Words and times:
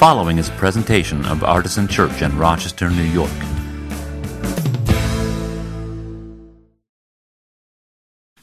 following 0.00 0.38
is 0.38 0.48
a 0.48 0.52
presentation 0.52 1.22
of 1.26 1.44
Artisan 1.44 1.86
Church 1.86 2.22
in 2.22 2.34
Rochester, 2.38 2.88
New 2.88 3.02
York. 3.02 3.30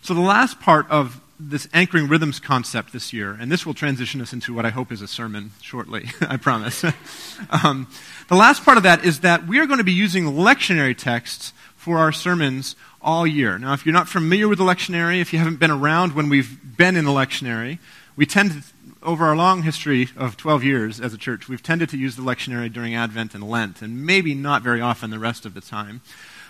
So, 0.04 0.14
the 0.14 0.22
last 0.22 0.60
part 0.60 0.88
of 0.92 1.20
this 1.40 1.68
anchoring 1.74 2.10
rhythms 2.10 2.40
concept 2.40 2.94
this 2.94 3.12
year, 3.12 3.32
and 3.32 3.52
this 3.52 3.66
will 3.66 3.74
transition 3.74 4.22
us 4.22 4.34
into 4.34 4.54
what 4.54 4.68
I 4.68 4.70
hope 4.70 4.92
is 4.92 5.02
a 5.02 5.08
sermon 5.08 5.50
shortly, 5.60 6.06
I 6.22 6.38
promise. 6.38 6.84
um, 7.50 7.88
the 8.28 8.36
last 8.36 8.64
part 8.64 8.78
of 8.78 8.84
that 8.84 9.04
is 9.04 9.22
that 9.22 9.48
we 9.48 9.58
are 9.58 9.66
going 9.66 9.80
to 9.80 9.84
be 9.84 9.94
using 9.94 10.26
lectionary 10.26 10.96
texts 10.96 11.54
for 11.76 11.98
our 11.98 12.12
sermons 12.12 12.76
all 13.02 13.26
year. 13.26 13.58
Now, 13.58 13.74
if 13.74 13.84
you're 13.84 13.94
not 13.94 14.08
familiar 14.08 14.48
with 14.48 14.60
the 14.60 14.64
lectionary, 14.64 15.22
if 15.22 15.34
you 15.34 15.40
haven't 15.40 15.60
been 15.60 15.72
around 15.72 16.14
when 16.14 16.30
we've 16.30 16.78
been 16.78 16.96
in 16.96 17.04
the 17.04 17.12
lectionary, 17.12 17.80
we 18.16 18.28
tend 18.28 18.52
to, 18.52 18.64
over 19.04 19.26
our 19.26 19.36
long 19.36 19.64
history 19.64 20.10
of 20.18 20.38
12 20.38 20.64
years 20.64 21.00
as 21.00 21.14
a 21.14 21.18
church, 21.18 21.48
we've 21.48 21.64
tended 21.64 21.90
to 21.90 21.98
use 21.98 22.16
the 22.16 22.22
lectionary 22.22 22.72
during 22.72 22.96
Advent 22.96 23.34
and 23.34 23.44
Lent, 23.44 23.82
and 23.82 24.06
maybe 24.06 24.34
not 24.34 24.62
very 24.62 24.82
often 24.82 25.10
the 25.10 25.20
rest 25.20 25.46
of 25.46 25.54
the 25.54 25.62
time. 25.62 26.02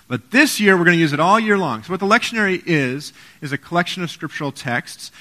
But 0.08 0.32
this 0.32 0.60
year, 0.60 0.78
we're 0.78 0.86
going 0.86 0.98
to 0.98 1.02
use 1.02 1.14
it 1.14 1.20
all 1.20 1.40
year 1.40 1.58
long. 1.58 1.84
So, 1.84 1.92
what 1.92 2.00
the 2.00 2.06
lectionary 2.06 2.64
is, 2.66 3.12
is 3.42 3.52
a 3.52 3.58
collection 3.58 4.04
of 4.04 4.12
scriptural 4.12 4.52
texts 4.52 5.12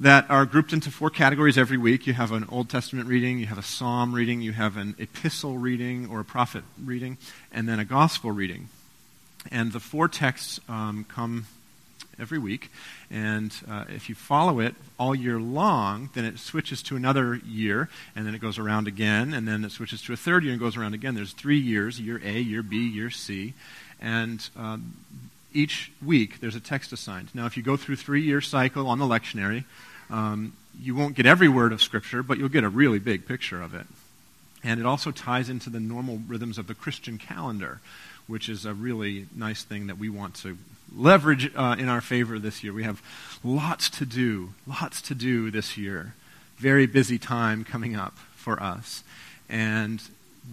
that 0.00 0.30
are 0.30 0.46
grouped 0.46 0.72
into 0.72 0.90
four 0.90 1.10
categories 1.10 1.58
every 1.58 1.76
week. 1.76 2.06
You 2.06 2.14
have 2.14 2.32
an 2.32 2.46
Old 2.48 2.70
Testament 2.70 3.06
reading, 3.06 3.38
you 3.38 3.46
have 3.46 3.58
a 3.58 3.62
psalm 3.62 4.14
reading, 4.14 4.40
you 4.40 4.52
have 4.52 4.78
an 4.78 4.94
epistle 4.98 5.58
reading 5.58 6.08
or 6.10 6.20
a 6.20 6.24
prophet 6.24 6.64
reading, 6.82 7.18
and 7.52 7.68
then 7.68 7.78
a 7.78 7.84
gospel 7.84 8.30
reading. 8.30 8.70
And 9.50 9.72
the 9.72 9.80
four 9.80 10.08
texts 10.08 10.58
um, 10.68 11.04
come 11.08 11.46
every 12.20 12.38
week. 12.38 12.70
And 13.10 13.52
uh, 13.68 13.84
if 13.88 14.08
you 14.08 14.14
follow 14.14 14.60
it 14.60 14.74
all 14.98 15.14
year 15.14 15.40
long, 15.40 16.10
then 16.14 16.24
it 16.24 16.38
switches 16.38 16.82
to 16.84 16.96
another 16.96 17.40
year, 17.46 17.88
and 18.14 18.26
then 18.26 18.34
it 18.34 18.40
goes 18.40 18.58
around 18.58 18.86
again, 18.86 19.32
and 19.32 19.48
then 19.48 19.64
it 19.64 19.72
switches 19.72 20.02
to 20.02 20.12
a 20.12 20.16
third 20.16 20.44
year 20.44 20.52
and 20.52 20.60
goes 20.60 20.76
around 20.76 20.94
again. 20.94 21.14
There's 21.14 21.32
three 21.32 21.58
years 21.58 22.00
year 22.00 22.20
A, 22.24 22.40
year 22.40 22.62
B, 22.62 22.88
year 22.88 23.10
C. 23.10 23.54
And 24.00 24.48
um, 24.56 24.94
each 25.52 25.92
week 26.04 26.40
there's 26.40 26.56
a 26.56 26.60
text 26.60 26.92
assigned. 26.92 27.28
Now, 27.34 27.46
if 27.46 27.56
you 27.56 27.62
go 27.62 27.76
through 27.76 27.96
three 27.96 28.22
year 28.22 28.40
cycle 28.40 28.86
on 28.88 28.98
the 28.98 29.04
lectionary, 29.04 29.64
um, 30.10 30.52
you 30.80 30.94
won't 30.94 31.14
get 31.14 31.26
every 31.26 31.48
word 31.48 31.72
of 31.72 31.82
Scripture, 31.82 32.22
but 32.22 32.38
you'll 32.38 32.48
get 32.48 32.64
a 32.64 32.68
really 32.68 32.98
big 32.98 33.26
picture 33.26 33.60
of 33.60 33.74
it. 33.74 33.86
And 34.62 34.78
it 34.78 34.86
also 34.86 35.10
ties 35.10 35.48
into 35.48 35.70
the 35.70 35.80
normal 35.80 36.20
rhythms 36.26 36.58
of 36.58 36.66
the 36.66 36.74
Christian 36.74 37.18
calendar, 37.18 37.80
which 38.30 38.48
is 38.48 38.64
a 38.64 38.72
really 38.72 39.26
nice 39.34 39.64
thing 39.64 39.88
that 39.88 39.98
we 39.98 40.08
want 40.08 40.34
to 40.36 40.56
leverage 40.94 41.52
uh, 41.54 41.76
in 41.78 41.88
our 41.88 42.00
favor 42.00 42.38
this 42.38 42.64
year. 42.64 42.72
We 42.72 42.84
have 42.84 43.02
lots 43.44 43.90
to 43.90 44.06
do, 44.06 44.54
lots 44.66 45.02
to 45.02 45.14
do 45.14 45.50
this 45.50 45.76
year. 45.76 46.14
Very 46.56 46.86
busy 46.86 47.18
time 47.18 47.64
coming 47.64 47.96
up 47.96 48.16
for 48.36 48.62
us. 48.62 49.02
And 49.48 50.00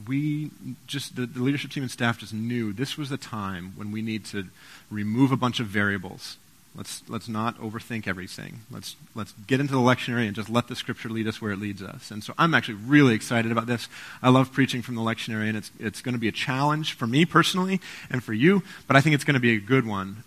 we 0.07 0.51
just, 0.85 1.15
the, 1.15 1.25
the 1.25 1.41
leadership 1.41 1.71
team 1.71 1.83
and 1.83 1.91
staff 1.91 2.19
just 2.19 2.33
knew 2.33 2.73
this 2.73 2.97
was 2.97 3.09
the 3.09 3.17
time 3.17 3.73
when 3.75 3.91
we 3.91 4.01
need 4.01 4.25
to 4.25 4.47
remove 4.89 5.31
a 5.31 5.37
bunch 5.37 5.59
of 5.59 5.67
variables 5.67 6.37
Let's, 6.77 7.01
let's 7.09 7.27
not 7.27 7.59
overthink 7.59 8.07
everything. 8.07 8.59
Let's, 8.69 8.95
let's 9.15 9.33
get 9.47 9.59
into 9.59 9.73
the 9.73 9.79
lectionary 9.79 10.27
and 10.27 10.35
just 10.35 10.47
let 10.47 10.67
the 10.67 10.75
scripture 10.75 11.09
lead 11.09 11.27
us 11.27 11.41
where 11.41 11.51
it 11.51 11.59
leads 11.59 11.81
us. 11.81 12.11
And 12.11 12.23
so 12.23 12.35
I'm 12.37 12.53
actually 12.53 12.75
really 12.75 13.15
excited 13.15 13.51
about 13.51 13.65
this. 13.65 13.89
I 14.21 14.29
love 14.29 14.53
preaching 14.53 14.83
from 14.83 14.93
the 14.93 15.01
lectionary, 15.01 15.47
and 15.47 15.57
it's, 15.57 15.71
it's 15.79 16.01
going 16.01 16.13
to 16.13 16.19
be 16.19 16.27
a 16.27 16.31
challenge 16.31 16.93
for 16.93 17.07
me 17.07 17.25
personally 17.25 17.81
and 18.11 18.23
for 18.23 18.31
you, 18.31 18.61
but 18.85 18.95
I 18.95 19.01
think 19.01 19.15
it's 19.15 19.23
going 19.23 19.33
to 19.33 19.39
be 19.39 19.55
a 19.55 19.59
good 19.59 19.87
one 19.87 20.23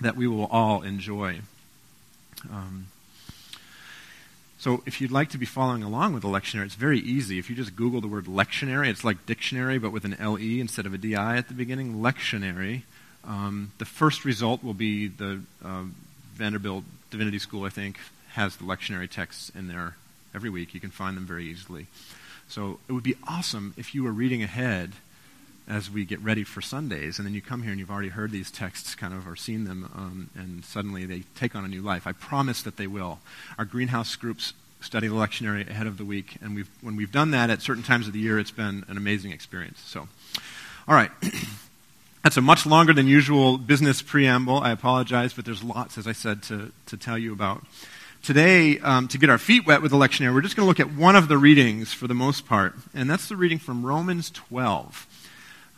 that 0.00 0.16
we 0.16 0.26
will 0.26 0.46
all 0.46 0.82
enjoy. 0.82 1.42
Um, 2.52 2.88
so 4.58 4.82
if 4.84 5.00
you'd 5.00 5.12
like 5.12 5.30
to 5.30 5.38
be 5.38 5.46
following 5.46 5.84
along 5.84 6.14
with 6.14 6.24
the 6.24 6.28
lectionary, 6.28 6.66
it's 6.66 6.74
very 6.74 6.98
easy. 6.98 7.38
If 7.38 7.48
you 7.48 7.54
just 7.54 7.76
Google 7.76 8.00
the 8.00 8.08
word 8.08 8.24
lectionary, 8.24 8.88
it's 8.88 9.04
like 9.04 9.26
dictionary, 9.26 9.78
but 9.78 9.92
with 9.92 10.04
an 10.04 10.16
L-E 10.18 10.60
instead 10.60 10.86
of 10.86 10.92
a 10.92 10.98
D-I 10.98 11.36
at 11.36 11.46
the 11.46 11.54
beginning, 11.54 12.00
lectionary 12.00 12.82
um, 13.28 13.72
the 13.76 13.84
first 13.84 14.24
result 14.24 14.64
will 14.64 14.74
be 14.74 15.06
the 15.06 15.42
uh, 15.62 15.84
Vanderbilt 16.34 16.84
Divinity 17.10 17.38
School, 17.38 17.64
I 17.64 17.68
think, 17.68 17.98
has 18.30 18.56
the 18.56 18.64
lectionary 18.64 19.08
texts 19.08 19.52
in 19.54 19.68
there 19.68 19.96
every 20.34 20.48
week. 20.48 20.72
You 20.72 20.80
can 20.80 20.90
find 20.90 21.16
them 21.16 21.26
very 21.26 21.44
easily. 21.44 21.86
So 22.48 22.80
it 22.88 22.92
would 22.92 23.04
be 23.04 23.16
awesome 23.28 23.74
if 23.76 23.94
you 23.94 24.02
were 24.02 24.12
reading 24.12 24.42
ahead 24.42 24.92
as 25.68 25.90
we 25.90 26.06
get 26.06 26.18
ready 26.20 26.42
for 26.42 26.62
Sundays, 26.62 27.18
and 27.18 27.26
then 27.26 27.34
you 27.34 27.42
come 27.42 27.62
here 27.62 27.70
and 27.70 27.78
you've 27.78 27.90
already 27.90 28.08
heard 28.08 28.30
these 28.30 28.50
texts 28.50 28.94
kind 28.94 29.12
of 29.12 29.28
or 29.28 29.36
seen 29.36 29.64
them, 29.64 29.90
um, 29.94 30.30
and 30.34 30.64
suddenly 30.64 31.04
they 31.04 31.24
take 31.36 31.54
on 31.54 31.66
a 31.66 31.68
new 31.68 31.82
life. 31.82 32.06
I 32.06 32.12
promise 32.12 32.62
that 32.62 32.78
they 32.78 32.86
will. 32.86 33.18
Our 33.58 33.66
greenhouse 33.66 34.16
groups 34.16 34.54
study 34.80 35.08
the 35.08 35.14
lectionary 35.14 35.68
ahead 35.68 35.86
of 35.86 35.98
the 35.98 36.06
week, 36.06 36.36
and 36.40 36.54
we've, 36.54 36.70
when 36.80 36.96
we've 36.96 37.12
done 37.12 37.32
that 37.32 37.50
at 37.50 37.60
certain 37.60 37.82
times 37.82 38.06
of 38.06 38.14
the 38.14 38.18
year, 38.18 38.38
it's 38.38 38.50
been 38.50 38.86
an 38.88 38.96
amazing 38.96 39.32
experience. 39.32 39.80
So, 39.80 40.08
all 40.88 40.94
right. 40.94 41.10
That's 42.24 42.36
a 42.36 42.40
much 42.40 42.66
longer 42.66 42.92
than 42.92 43.06
usual 43.06 43.58
business 43.58 44.02
preamble. 44.02 44.58
I 44.58 44.72
apologize, 44.72 45.32
but 45.32 45.44
there's 45.44 45.62
lots, 45.62 45.96
as 45.98 46.06
I 46.06 46.12
said, 46.12 46.42
to, 46.44 46.72
to 46.86 46.96
tell 46.96 47.16
you 47.16 47.32
about. 47.32 47.64
Today, 48.22 48.78
um, 48.80 49.06
to 49.08 49.18
get 49.18 49.30
our 49.30 49.38
feet 49.38 49.66
wet 49.66 49.80
with 49.80 49.92
the 49.92 49.96
lectionary, 49.96 50.34
we're 50.34 50.40
just 50.40 50.56
going 50.56 50.64
to 50.64 50.68
look 50.68 50.80
at 50.80 50.94
one 50.94 51.14
of 51.14 51.28
the 51.28 51.38
readings 51.38 51.92
for 51.92 52.08
the 52.08 52.14
most 52.14 52.46
part, 52.46 52.74
and 52.92 53.08
that's 53.08 53.28
the 53.28 53.36
reading 53.36 53.60
from 53.60 53.86
Romans 53.86 54.30
12. 54.30 55.06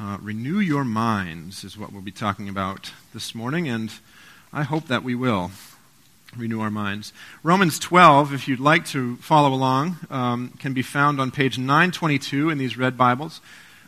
Uh, 0.00 0.16
Renew 0.22 0.58
your 0.58 0.82
minds 0.82 1.62
is 1.62 1.76
what 1.76 1.92
we'll 1.92 2.00
be 2.00 2.10
talking 2.10 2.48
about 2.48 2.92
this 3.12 3.34
morning, 3.34 3.68
and 3.68 3.92
I 4.50 4.62
hope 4.62 4.86
that 4.86 5.02
we 5.02 5.14
will 5.14 5.50
renew 6.36 6.60
our 6.60 6.70
minds. 6.70 7.12
Romans 7.42 7.78
12, 7.78 8.32
if 8.32 8.48
you'd 8.48 8.60
like 8.60 8.86
to 8.86 9.16
follow 9.16 9.52
along, 9.52 9.98
um, 10.08 10.54
can 10.58 10.72
be 10.72 10.82
found 10.82 11.20
on 11.20 11.30
page 11.30 11.58
922 11.58 12.48
in 12.48 12.56
these 12.56 12.78
red 12.78 12.96
Bibles. 12.96 13.42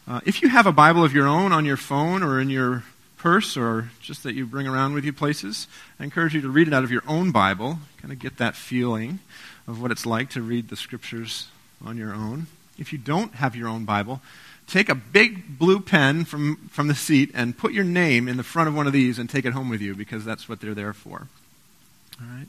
Uh, 0.07 0.21
if 0.27 0.43
you 0.43 0.49
have 0.49 0.67
a 0.67 0.73
Bible 0.73 1.05
of 1.05 1.15
your 1.15 1.29
own 1.29 1.53
on 1.53 1.65
your 1.65 1.77
phone 1.77 2.23
or 2.23 2.41
in 2.41 2.51
your 2.51 2.83
purse 3.17 3.57
or 3.57 3.91
just 4.01 4.25
that 4.25 4.35
you 4.35 4.45
bring 4.45 4.67
around 4.67 4.95
with 4.95 5.05
you 5.05 5.13
places, 5.13 5.69
I 6.01 6.05
encourage 6.05 6.35
you 6.35 6.41
to 6.41 6.49
read 6.49 6.67
it 6.67 6.75
out 6.75 6.83
of 6.83 6.91
your 6.91 7.05
own 7.07 7.31
Bible, 7.31 7.79
kind 7.99 8.13
of 8.13 8.19
get 8.19 8.39
that 8.39 8.57
feeling 8.57 9.21
of 9.69 9.81
what 9.81 9.93
it's 9.93 10.05
like 10.05 10.31
to 10.31 10.43
read 10.43 10.69
the 10.69 10.77
scriptures 10.77 11.49
on 11.85 11.97
your 11.97 12.13
own. 12.13 12.49
If 12.79 12.93
you 12.93 12.99
don't 12.99 13.35
have 13.35 13.55
your 13.55 13.69
own 13.69 13.85
Bible, 13.85 14.21
take 14.67 14.89
a 14.89 14.95
big 14.97 15.57
blue 15.57 15.79
pen 15.79 16.25
from, 16.25 16.57
from 16.73 16.89
the 16.89 16.97
seat 16.97 17.31
and 17.33 17.57
put 17.57 17.73
your 17.73 17.85
name 17.85 18.27
in 18.27 18.37
the 18.37 18.43
front 18.43 18.69
of 18.69 18.75
one 18.75 18.89
of 18.89 18.93
these 18.93 19.21
and 19.21 19.31
take 19.31 19.45
it 19.45 19.53
home 19.53 19.69
with 19.69 19.81
you 19.81 19.95
because 19.95 20.25
that's 20.25 20.49
what 20.49 20.61
they're 20.61 20.75
there 20.75 20.93
for. 20.93 21.29
All 22.21 22.27
right? 22.27 22.49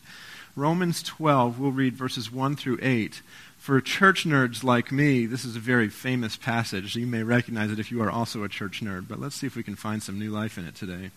Romans 0.55 1.03
12, 1.03 1.59
we'll 1.59 1.71
read 1.71 1.93
verses 1.93 2.31
1 2.31 2.55
through 2.55 2.79
8. 2.81 3.21
For 3.63 3.79
church 3.79 4.25
nerds 4.25 4.61
like 4.61 4.91
me, 4.91 5.25
this 5.25 5.45
is 5.45 5.55
a 5.55 5.59
very 5.59 5.87
famous 5.87 6.35
passage. 6.35 6.97
You 6.97 7.07
may 7.07 7.23
recognize 7.23 7.71
it 7.71 7.79
if 7.79 7.91
you 7.91 8.03
are 8.03 8.11
also 8.11 8.43
a 8.43 8.49
church 8.49 8.81
nerd, 8.83 9.07
but 9.07 9.21
let's 9.21 9.37
see 9.37 9.47
if 9.47 9.55
we 9.55 9.63
can 9.63 9.77
find 9.77 10.03
some 10.03 10.19
new 10.19 10.31
life 10.31 10.57
in 10.57 10.67
it 10.67 10.75
today. 10.75 11.11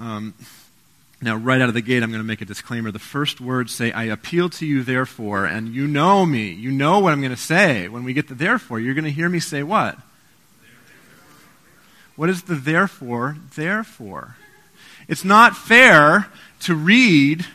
Um, 0.00 0.34
now, 1.22 1.36
right 1.36 1.60
out 1.60 1.68
of 1.68 1.74
the 1.74 1.82
gate, 1.82 2.02
I'm 2.02 2.10
going 2.10 2.20
to 2.20 2.26
make 2.26 2.40
a 2.40 2.44
disclaimer. 2.44 2.90
The 2.90 2.98
first 2.98 3.40
words 3.40 3.72
say, 3.72 3.92
I 3.92 4.06
appeal 4.06 4.50
to 4.50 4.66
you, 4.66 4.82
therefore, 4.82 5.46
and 5.46 5.68
you 5.68 5.86
know 5.86 6.26
me. 6.26 6.50
You 6.50 6.72
know 6.72 6.98
what 6.98 7.12
I'm 7.12 7.20
going 7.20 7.30
to 7.30 7.36
say. 7.36 7.86
When 7.86 8.02
we 8.02 8.12
get 8.12 8.26
to 8.26 8.34
therefore, 8.34 8.80
you're 8.80 8.94
going 8.94 9.04
to 9.04 9.12
hear 9.12 9.28
me 9.28 9.38
say 9.38 9.62
what? 9.62 9.96
What 12.16 12.28
is 12.28 12.42
the 12.42 12.56
therefore? 12.56 13.36
Therefore. 13.54 14.34
It's 15.06 15.24
not 15.24 15.56
fair 15.56 16.26
to 16.62 16.74
read 16.74 17.46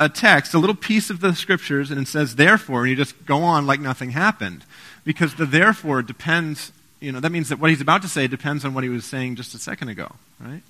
a 0.00 0.08
text, 0.08 0.54
a 0.54 0.58
little 0.58 0.76
piece 0.76 1.10
of 1.10 1.20
the 1.20 1.34
scriptures, 1.34 1.90
and 1.90 2.00
it 2.00 2.08
says 2.08 2.36
therefore, 2.36 2.82
and 2.82 2.90
you 2.90 2.96
just 2.96 3.24
go 3.26 3.42
on 3.42 3.66
like 3.66 3.80
nothing 3.80 4.10
happened. 4.10 4.64
Because 5.04 5.34
the 5.34 5.46
therefore 5.46 6.02
depends, 6.02 6.72
you 7.00 7.12
know, 7.12 7.20
that 7.20 7.32
means 7.32 7.48
that 7.48 7.58
what 7.58 7.70
he's 7.70 7.80
about 7.80 8.02
to 8.02 8.08
say 8.08 8.26
depends 8.26 8.64
on 8.64 8.74
what 8.74 8.84
he 8.84 8.90
was 8.90 9.04
saying 9.04 9.36
just 9.36 9.54
a 9.54 9.58
second 9.58 9.88
ago, 9.88 10.14
right? 10.38 10.62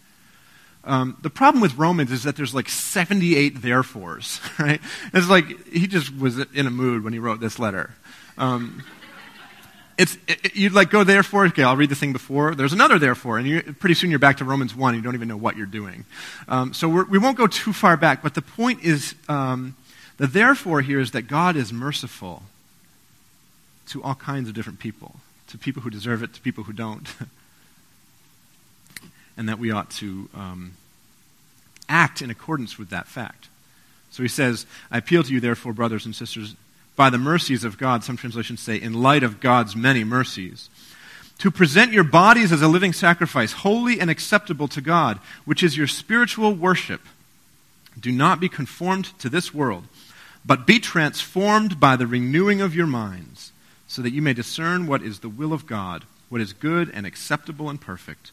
Um, 0.84 1.16
the 1.22 1.30
problem 1.30 1.60
with 1.60 1.76
Romans 1.76 2.12
is 2.12 2.22
that 2.22 2.36
there's 2.36 2.54
like 2.54 2.68
78 2.68 3.60
therefores, 3.60 4.40
right? 4.58 4.80
It's 5.12 5.28
like 5.28 5.66
he 5.68 5.86
just 5.86 6.16
was 6.16 6.38
in 6.38 6.66
a 6.66 6.70
mood 6.70 7.04
when 7.04 7.12
he 7.12 7.18
wrote 7.18 7.40
this 7.40 7.58
letter. 7.58 7.90
Um, 8.38 8.82
it's, 9.98 10.16
it, 10.28 10.54
you'd 10.54 10.72
like 10.72 10.90
go 10.90 11.02
therefore, 11.02 11.46
okay, 11.46 11.64
I'll 11.64 11.76
read 11.76 11.90
the 11.90 11.96
thing 11.96 12.12
before. 12.12 12.54
There's 12.54 12.72
another 12.72 13.00
therefore, 13.00 13.36
and 13.36 13.46
you, 13.46 13.62
pretty 13.62 13.94
soon 13.94 14.10
you're 14.10 14.20
back 14.20 14.36
to 14.38 14.44
Romans 14.44 14.74
1, 14.74 14.94
and 14.94 15.02
you 15.02 15.04
don't 15.04 15.16
even 15.16 15.26
know 15.26 15.36
what 15.36 15.56
you're 15.56 15.66
doing. 15.66 16.04
Um, 16.46 16.72
so 16.72 16.88
we're, 16.88 17.04
we 17.04 17.18
will 17.18 17.28
not 17.28 17.36
go 17.36 17.48
too 17.48 17.72
far 17.72 17.96
back, 17.96 18.22
but 18.22 18.34
the 18.34 18.42
point 18.42 18.84
is 18.84 19.16
um, 19.28 19.74
the 20.16 20.28
therefore 20.28 20.82
here 20.82 21.00
is 21.00 21.10
that 21.10 21.22
God 21.22 21.56
is 21.56 21.72
merciful 21.72 22.44
to 23.88 24.02
all 24.02 24.14
kinds 24.14 24.48
of 24.48 24.54
different 24.54 24.78
people, 24.78 25.16
to 25.48 25.58
people 25.58 25.82
who 25.82 25.90
deserve 25.90 26.22
it, 26.22 26.32
to 26.34 26.40
people 26.40 26.64
who 26.64 26.72
don't, 26.72 27.08
and 29.36 29.48
that 29.48 29.58
we 29.58 29.72
ought 29.72 29.90
to 29.90 30.28
um, 30.32 30.74
act 31.88 32.22
in 32.22 32.30
accordance 32.30 32.78
with 32.78 32.90
that 32.90 33.08
fact. 33.08 33.48
So 34.10 34.22
he 34.22 34.28
says, 34.28 34.64
I 34.92 34.98
appeal 34.98 35.24
to 35.24 35.32
you, 35.32 35.40
therefore, 35.40 35.72
brothers 35.72 36.06
and 36.06 36.14
sisters, 36.14 36.54
by 36.98 37.10
the 37.10 37.16
mercies 37.16 37.62
of 37.62 37.78
God, 37.78 38.02
some 38.02 38.16
translations 38.16 38.58
say, 38.58 38.74
in 38.74 38.92
light 38.92 39.22
of 39.22 39.38
God's 39.38 39.76
many 39.76 40.02
mercies, 40.02 40.68
to 41.38 41.48
present 41.48 41.92
your 41.92 42.02
bodies 42.02 42.50
as 42.50 42.60
a 42.60 42.66
living 42.66 42.92
sacrifice, 42.92 43.52
holy 43.52 44.00
and 44.00 44.10
acceptable 44.10 44.66
to 44.66 44.80
God, 44.80 45.20
which 45.44 45.62
is 45.62 45.76
your 45.76 45.86
spiritual 45.86 46.52
worship. 46.52 47.00
Do 47.98 48.10
not 48.10 48.40
be 48.40 48.48
conformed 48.48 49.16
to 49.20 49.28
this 49.28 49.54
world, 49.54 49.84
but 50.44 50.66
be 50.66 50.80
transformed 50.80 51.78
by 51.78 51.94
the 51.94 52.08
renewing 52.08 52.60
of 52.60 52.74
your 52.74 52.88
minds, 52.88 53.52
so 53.86 54.02
that 54.02 54.12
you 54.12 54.20
may 54.20 54.32
discern 54.32 54.88
what 54.88 55.00
is 55.00 55.20
the 55.20 55.28
will 55.28 55.52
of 55.52 55.68
God, 55.68 56.04
what 56.28 56.40
is 56.40 56.52
good 56.52 56.90
and 56.92 57.06
acceptable 57.06 57.70
and 57.70 57.80
perfect. 57.80 58.32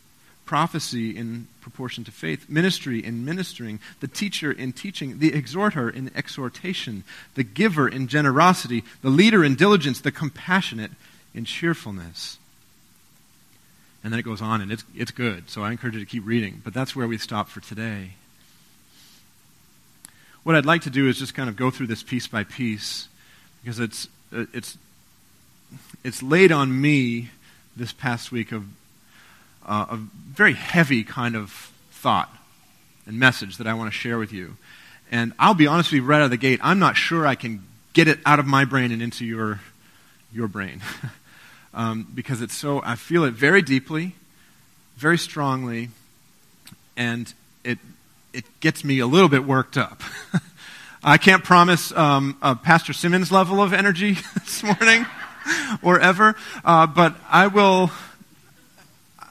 prophecy 0.51 1.15
in 1.15 1.47
proportion 1.61 2.03
to 2.03 2.11
faith, 2.11 2.49
ministry 2.49 2.99
in 3.01 3.23
ministering, 3.23 3.79
the 4.01 4.07
teacher 4.07 4.51
in 4.51 4.73
teaching, 4.73 5.19
the 5.19 5.33
exhorter 5.33 5.89
in 5.89 6.11
exhortation, 6.13 7.05
the 7.35 7.43
giver 7.43 7.87
in 7.87 8.05
generosity, 8.05 8.83
the 9.01 9.09
leader 9.09 9.45
in 9.45 9.55
diligence, 9.55 10.01
the 10.01 10.11
compassionate 10.11 10.91
in 11.33 11.45
cheerfulness. 11.45 12.37
And 14.03 14.11
then 14.11 14.19
it 14.19 14.23
goes 14.23 14.41
on, 14.41 14.59
and 14.59 14.73
it's, 14.73 14.83
it's 14.93 15.11
good, 15.11 15.49
so 15.49 15.63
I 15.63 15.71
encourage 15.71 15.93
you 15.93 16.01
to 16.01 16.05
keep 16.05 16.25
reading. 16.25 16.61
But 16.65 16.73
that's 16.73 16.97
where 16.97 17.07
we 17.07 17.17
stop 17.17 17.47
for 17.47 17.61
today. 17.61 18.15
What 20.43 20.57
I'd 20.57 20.65
like 20.65 20.81
to 20.81 20.89
do 20.89 21.07
is 21.07 21.17
just 21.17 21.33
kind 21.33 21.47
of 21.47 21.55
go 21.55 21.71
through 21.71 21.87
this 21.87 22.03
piece 22.03 22.27
by 22.27 22.43
piece, 22.43 23.07
because 23.63 23.79
it's, 23.79 24.09
it's 24.33 24.77
it's 26.03 26.21
laid 26.21 26.51
on 26.51 26.81
me 26.81 27.29
this 27.77 27.93
past 27.93 28.33
week 28.33 28.51
of 28.51 28.65
uh, 29.65 29.85
a 29.89 29.95
very 29.95 30.53
heavy 30.53 31.03
kind 31.03 31.35
of 31.35 31.71
thought 31.91 32.33
and 33.05 33.19
message 33.19 33.57
that 33.57 33.67
I 33.67 33.73
want 33.73 33.91
to 33.91 33.97
share 33.97 34.17
with 34.17 34.31
you. 34.31 34.57
And 35.11 35.33
I'll 35.37 35.53
be 35.53 35.67
honest 35.67 35.91
with 35.91 35.97
you 36.01 36.05
right 36.05 36.21
out 36.21 36.25
of 36.25 36.29
the 36.31 36.37
gate, 36.37 36.59
I'm 36.63 36.79
not 36.79 36.95
sure 36.95 37.27
I 37.27 37.35
can 37.35 37.63
get 37.93 38.07
it 38.07 38.19
out 38.25 38.39
of 38.39 38.45
my 38.45 38.65
brain 38.65 38.91
and 38.91 39.01
into 39.01 39.25
your, 39.25 39.59
your 40.33 40.47
brain. 40.47 40.81
um, 41.73 42.07
because 42.13 42.41
it's 42.41 42.55
so, 42.55 42.81
I 42.83 42.95
feel 42.95 43.23
it 43.23 43.33
very 43.33 43.61
deeply, 43.61 44.15
very 44.97 45.17
strongly, 45.17 45.89
and 46.95 47.33
it, 47.63 47.79
it 48.33 48.45
gets 48.61 48.83
me 48.83 48.99
a 48.99 49.07
little 49.07 49.29
bit 49.29 49.45
worked 49.45 49.77
up. 49.77 50.01
I 51.03 51.17
can't 51.17 51.43
promise 51.43 51.91
um, 51.93 52.37
Pastor 52.63 52.93
Simmons' 52.93 53.31
level 53.31 53.61
of 53.61 53.73
energy 53.73 54.13
this 54.35 54.63
morning. 54.63 55.05
or 55.81 55.99
ever. 55.99 56.35
Uh, 56.63 56.87
but 56.87 57.15
I 57.29 57.47
will. 57.47 57.91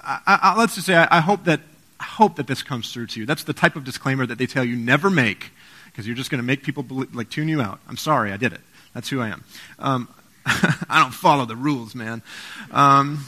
I, 0.02 0.20
I, 0.26 0.58
let's 0.58 0.74
just 0.74 0.86
say 0.86 0.94
I, 0.94 1.18
I 1.18 1.20
hope 1.20 1.44
that 1.44 1.60
I 1.98 2.04
hope 2.04 2.36
that 2.36 2.46
this 2.46 2.62
comes 2.62 2.92
through 2.92 3.08
to 3.08 3.20
you. 3.20 3.26
That's 3.26 3.44
the 3.44 3.52
type 3.52 3.76
of 3.76 3.84
disclaimer 3.84 4.24
that 4.26 4.38
they 4.38 4.46
tell 4.46 4.64
you 4.64 4.76
never 4.76 5.10
make 5.10 5.50
because 5.86 6.06
you're 6.06 6.16
just 6.16 6.30
going 6.30 6.40
to 6.40 6.46
make 6.46 6.62
people 6.62 6.82
believe, 6.82 7.14
like 7.14 7.28
tune 7.28 7.48
you 7.48 7.60
out. 7.60 7.78
I'm 7.88 7.98
sorry, 7.98 8.32
I 8.32 8.36
did 8.36 8.52
it. 8.52 8.60
That's 8.94 9.08
who 9.08 9.20
I 9.20 9.28
am. 9.28 9.44
Um, 9.78 10.08
I 10.46 11.00
don't 11.02 11.12
follow 11.12 11.44
the 11.44 11.56
rules, 11.56 11.94
man. 11.94 12.22
Um, 12.70 13.26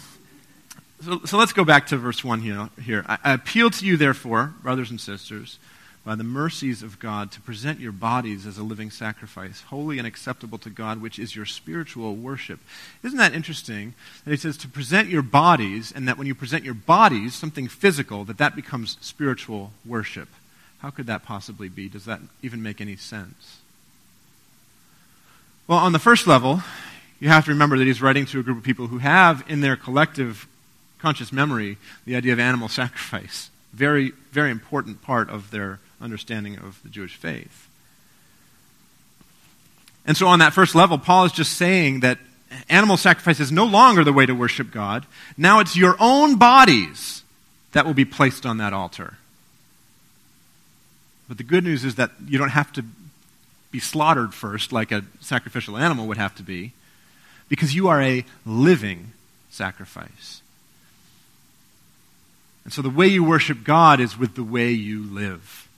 so, 1.04 1.20
so, 1.24 1.36
let's 1.36 1.52
go 1.52 1.64
back 1.64 1.88
to 1.88 1.96
verse 1.96 2.22
1 2.22 2.40
here. 2.40 2.70
here. 2.80 3.04
I, 3.08 3.18
I 3.24 3.32
appeal 3.32 3.70
to 3.70 3.84
you, 3.84 3.96
therefore, 3.96 4.54
brothers 4.62 4.90
and 4.90 5.00
sisters 5.00 5.58
by 6.04 6.16
the 6.16 6.24
mercies 6.24 6.82
of 6.82 6.98
God 6.98 7.30
to 7.32 7.40
present 7.40 7.78
your 7.78 7.92
bodies 7.92 8.46
as 8.46 8.58
a 8.58 8.62
living 8.62 8.90
sacrifice, 8.90 9.62
holy 9.62 9.98
and 9.98 10.06
acceptable 10.06 10.58
to 10.58 10.70
God, 10.70 11.00
which 11.00 11.18
is 11.18 11.36
your 11.36 11.46
spiritual 11.46 12.16
worship. 12.16 12.58
Isn't 13.04 13.18
that 13.18 13.34
interesting 13.34 13.94
that 14.24 14.32
he 14.32 14.36
says 14.36 14.56
to 14.58 14.68
present 14.68 15.08
your 15.08 15.22
bodies, 15.22 15.92
and 15.94 16.08
that 16.08 16.18
when 16.18 16.26
you 16.26 16.34
present 16.34 16.64
your 16.64 16.74
bodies, 16.74 17.34
something 17.34 17.68
physical, 17.68 18.24
that 18.24 18.38
that 18.38 18.56
becomes 18.56 18.96
spiritual 19.00 19.72
worship? 19.86 20.28
How 20.78 20.90
could 20.90 21.06
that 21.06 21.24
possibly 21.24 21.68
be? 21.68 21.88
Does 21.88 22.06
that 22.06 22.20
even 22.42 22.62
make 22.62 22.80
any 22.80 22.96
sense? 22.96 23.60
Well, 25.68 25.78
on 25.78 25.92
the 25.92 26.00
first 26.00 26.26
level, 26.26 26.62
you 27.20 27.28
have 27.28 27.44
to 27.44 27.52
remember 27.52 27.78
that 27.78 27.86
he's 27.86 28.02
writing 28.02 28.26
to 28.26 28.40
a 28.40 28.42
group 28.42 28.58
of 28.58 28.64
people 28.64 28.88
who 28.88 28.98
have 28.98 29.44
in 29.48 29.60
their 29.60 29.76
collective 29.76 30.48
conscious 30.98 31.32
memory 31.32 31.78
the 32.04 32.16
idea 32.16 32.32
of 32.32 32.40
animal 32.40 32.68
sacrifice. 32.68 33.48
Very, 33.72 34.10
very 34.32 34.50
important 34.50 35.02
part 35.02 35.30
of 35.30 35.52
their 35.52 35.78
understanding 36.02 36.58
of 36.58 36.82
the 36.82 36.88
Jewish 36.88 37.16
faith. 37.16 37.68
And 40.04 40.16
so, 40.16 40.26
on 40.26 40.40
that 40.40 40.52
first 40.52 40.74
level, 40.74 40.98
Paul 40.98 41.24
is 41.26 41.32
just 41.32 41.52
saying 41.52 42.00
that 42.00 42.18
animal 42.68 42.96
sacrifice 42.96 43.40
is 43.40 43.52
no 43.52 43.64
longer 43.64 44.04
the 44.04 44.12
way 44.12 44.26
to 44.26 44.34
worship 44.34 44.70
God. 44.70 45.06
Now 45.36 45.60
it's 45.60 45.76
your 45.76 45.96
own 45.98 46.36
bodies 46.36 47.22
that 47.72 47.86
will 47.86 47.94
be 47.94 48.04
placed 48.04 48.44
on 48.44 48.58
that 48.58 48.72
altar. 48.72 49.16
But 51.28 51.38
the 51.38 51.44
good 51.44 51.64
news 51.64 51.84
is 51.84 51.94
that 51.94 52.10
you 52.26 52.38
don't 52.38 52.50
have 52.50 52.72
to 52.74 52.84
be 53.70 53.80
slaughtered 53.80 54.34
first 54.34 54.72
like 54.72 54.92
a 54.92 55.04
sacrificial 55.20 55.78
animal 55.78 56.06
would 56.06 56.18
have 56.18 56.34
to 56.36 56.42
be, 56.42 56.72
because 57.48 57.74
you 57.74 57.88
are 57.88 58.02
a 58.02 58.24
living 58.44 59.12
sacrifice. 59.50 60.42
And 62.64 62.72
so 62.72 62.82
the 62.82 62.90
way 62.90 63.06
you 63.08 63.24
worship 63.24 63.64
God 63.64 63.98
is 63.98 64.18
with 64.18 64.34
the 64.34 64.44
way 64.44 64.72
you 64.72 65.02
live. 65.04 65.68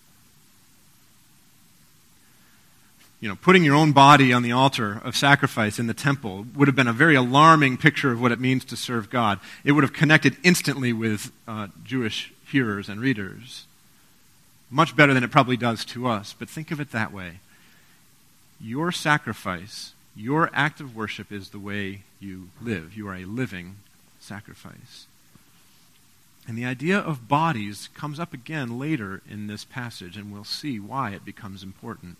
You 3.24 3.30
know, 3.30 3.36
putting 3.36 3.64
your 3.64 3.74
own 3.74 3.92
body 3.92 4.34
on 4.34 4.42
the 4.42 4.52
altar 4.52 5.00
of 5.02 5.16
sacrifice 5.16 5.78
in 5.78 5.86
the 5.86 5.94
temple 5.94 6.44
would 6.54 6.68
have 6.68 6.76
been 6.76 6.86
a 6.86 6.92
very 6.92 7.14
alarming 7.14 7.78
picture 7.78 8.12
of 8.12 8.20
what 8.20 8.32
it 8.32 8.38
means 8.38 8.66
to 8.66 8.76
serve 8.76 9.08
God. 9.08 9.40
It 9.64 9.72
would 9.72 9.82
have 9.82 9.94
connected 9.94 10.36
instantly 10.42 10.92
with 10.92 11.32
uh, 11.48 11.68
Jewish 11.82 12.34
hearers 12.46 12.90
and 12.90 13.00
readers. 13.00 13.64
Much 14.70 14.94
better 14.94 15.14
than 15.14 15.24
it 15.24 15.30
probably 15.30 15.56
does 15.56 15.86
to 15.86 16.06
us. 16.06 16.34
But 16.38 16.50
think 16.50 16.70
of 16.70 16.80
it 16.80 16.90
that 16.90 17.14
way. 17.14 17.40
Your 18.60 18.92
sacrifice, 18.92 19.94
your 20.14 20.50
act 20.52 20.82
of 20.82 20.94
worship 20.94 21.32
is 21.32 21.48
the 21.48 21.58
way 21.58 22.02
you 22.20 22.50
live. 22.60 22.94
You 22.94 23.08
are 23.08 23.14
a 23.14 23.24
living 23.24 23.76
sacrifice. 24.20 25.06
And 26.46 26.58
the 26.58 26.66
idea 26.66 26.98
of 26.98 27.26
bodies 27.26 27.88
comes 27.94 28.20
up 28.20 28.34
again 28.34 28.78
later 28.78 29.22
in 29.26 29.46
this 29.46 29.64
passage, 29.64 30.18
and 30.18 30.30
we'll 30.30 30.44
see 30.44 30.78
why 30.78 31.12
it 31.12 31.24
becomes 31.24 31.62
important. 31.62 32.18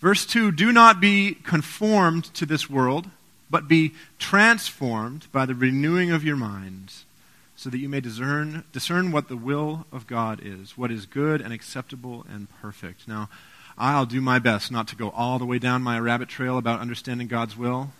Verse 0.00 0.26
2 0.26 0.52
Do 0.52 0.72
not 0.72 1.00
be 1.00 1.34
conformed 1.34 2.24
to 2.34 2.46
this 2.46 2.68
world, 2.68 3.06
but 3.48 3.68
be 3.68 3.94
transformed 4.18 5.26
by 5.32 5.46
the 5.46 5.54
renewing 5.54 6.10
of 6.10 6.24
your 6.24 6.36
minds, 6.36 7.04
so 7.54 7.70
that 7.70 7.78
you 7.78 7.88
may 7.88 8.00
discern, 8.00 8.64
discern 8.72 9.12
what 9.12 9.28
the 9.28 9.36
will 9.36 9.86
of 9.92 10.06
God 10.06 10.40
is, 10.42 10.76
what 10.76 10.90
is 10.90 11.06
good 11.06 11.40
and 11.40 11.52
acceptable 11.52 12.26
and 12.28 12.48
perfect. 12.60 13.08
Now, 13.08 13.28
I'll 13.78 14.06
do 14.06 14.20
my 14.20 14.38
best 14.38 14.72
not 14.72 14.88
to 14.88 14.96
go 14.96 15.10
all 15.10 15.38
the 15.38 15.44
way 15.44 15.58
down 15.58 15.82
my 15.82 15.98
rabbit 15.98 16.28
trail 16.28 16.58
about 16.58 16.80
understanding 16.80 17.26
God's 17.26 17.56
will. 17.56 17.92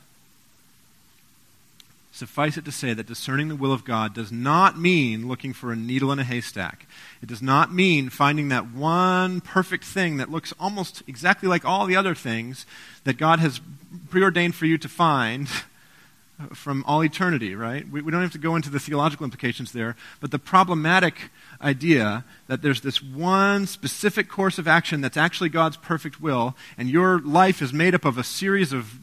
Suffice 2.17 2.57
it 2.57 2.65
to 2.65 2.73
say 2.73 2.95
that 2.95 3.07
discerning 3.07 3.49
the 3.49 3.57
will 3.57 3.75
of 3.75 3.85
God 3.85 4.15
does 4.15 4.33
not 4.33 4.79
mean 4.79 5.29
looking 5.29 5.53
for 5.53 5.71
a 5.71 5.77
needle 5.77 6.11
in 6.11 6.19
a 6.19 6.25
haystack. 6.25 6.87
It 7.21 7.29
does 7.29 7.43
not 7.43 7.75
mean 7.75 8.09
finding 8.09 8.49
that 8.49 8.73
one 8.73 9.43
perfect 9.43 9.85
thing 9.85 10.17
that 10.17 10.31
looks 10.31 10.55
almost 10.59 11.03
exactly 11.07 11.47
like 11.47 11.67
all 11.67 11.85
the 11.85 11.97
other 11.97 12.15
things 12.15 12.65
that 13.05 13.19
God 13.19 13.39
has 13.41 13.61
preordained 14.09 14.55
for 14.55 14.65
you 14.65 14.79
to 14.79 14.89
find 14.89 15.47
from 16.55 16.83
all 16.87 17.05
eternity, 17.05 17.55
right? 17.55 17.87
We, 17.87 18.01
we 18.01 18.11
don't 18.11 18.23
have 18.23 18.33
to 18.33 18.39
go 18.39 18.57
into 18.57 18.71
the 18.71 18.81
theological 18.81 19.25
implications 19.25 19.73
there, 19.73 19.95
but 20.19 20.31
the 20.31 20.39
problematic 20.39 21.29
idea 21.61 22.25
that 22.47 22.63
there's 22.63 22.81
this 22.81 23.03
one 23.03 23.67
specific 23.67 24.31
course 24.31 24.57
of 24.57 24.67
action 24.67 25.03
that's 25.03 25.19
actually 25.19 25.51
God's 25.51 25.77
perfect 25.77 26.19
will, 26.19 26.57
and 26.79 26.89
your 26.89 27.19
life 27.19 27.61
is 27.61 27.75
made 27.75 27.95
up 27.95 28.07
of 28.07 28.17
a 28.17 28.25
series 28.25 28.73
of 28.73 28.99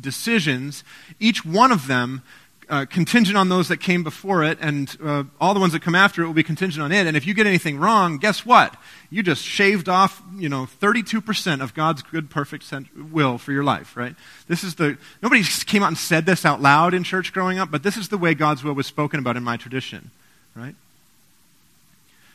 decisions, 0.00 0.84
each 1.20 1.44
one 1.44 1.72
of 1.72 1.86
them 1.86 2.22
uh, 2.68 2.86
contingent 2.86 3.36
on 3.36 3.48
those 3.48 3.68
that 3.68 3.78
came 3.78 4.02
before 4.02 4.42
it, 4.42 4.58
and 4.60 4.96
uh, 5.02 5.24
all 5.40 5.54
the 5.54 5.60
ones 5.60 5.72
that 5.72 5.82
come 5.82 5.94
after 5.94 6.22
it 6.22 6.26
will 6.26 6.34
be 6.34 6.42
contingent 6.42 6.82
on 6.82 6.92
it. 6.92 7.06
And 7.06 7.16
if 7.16 7.26
you 7.26 7.34
get 7.34 7.46
anything 7.46 7.78
wrong, 7.78 8.18
guess 8.18 8.46
what? 8.46 8.76
You 9.10 9.22
just 9.22 9.42
shaved 9.42 9.88
off, 9.88 10.22
you 10.34 10.48
know, 10.48 10.66
32% 10.80 11.62
of 11.62 11.74
God's 11.74 12.02
good, 12.02 12.30
perfect 12.30 12.64
will 13.12 13.38
for 13.38 13.52
your 13.52 13.64
life, 13.64 13.96
right? 13.96 14.14
This 14.48 14.64
is 14.64 14.76
the, 14.76 14.96
nobody 15.22 15.42
came 15.66 15.82
out 15.82 15.88
and 15.88 15.98
said 15.98 16.26
this 16.26 16.44
out 16.44 16.60
loud 16.60 16.94
in 16.94 17.04
church 17.04 17.32
growing 17.32 17.58
up, 17.58 17.70
but 17.70 17.82
this 17.82 17.96
is 17.96 18.08
the 18.08 18.18
way 18.18 18.34
God's 18.34 18.64
will 18.64 18.74
was 18.74 18.86
spoken 18.86 19.20
about 19.20 19.36
in 19.36 19.42
my 19.42 19.56
tradition, 19.56 20.10
right? 20.54 20.74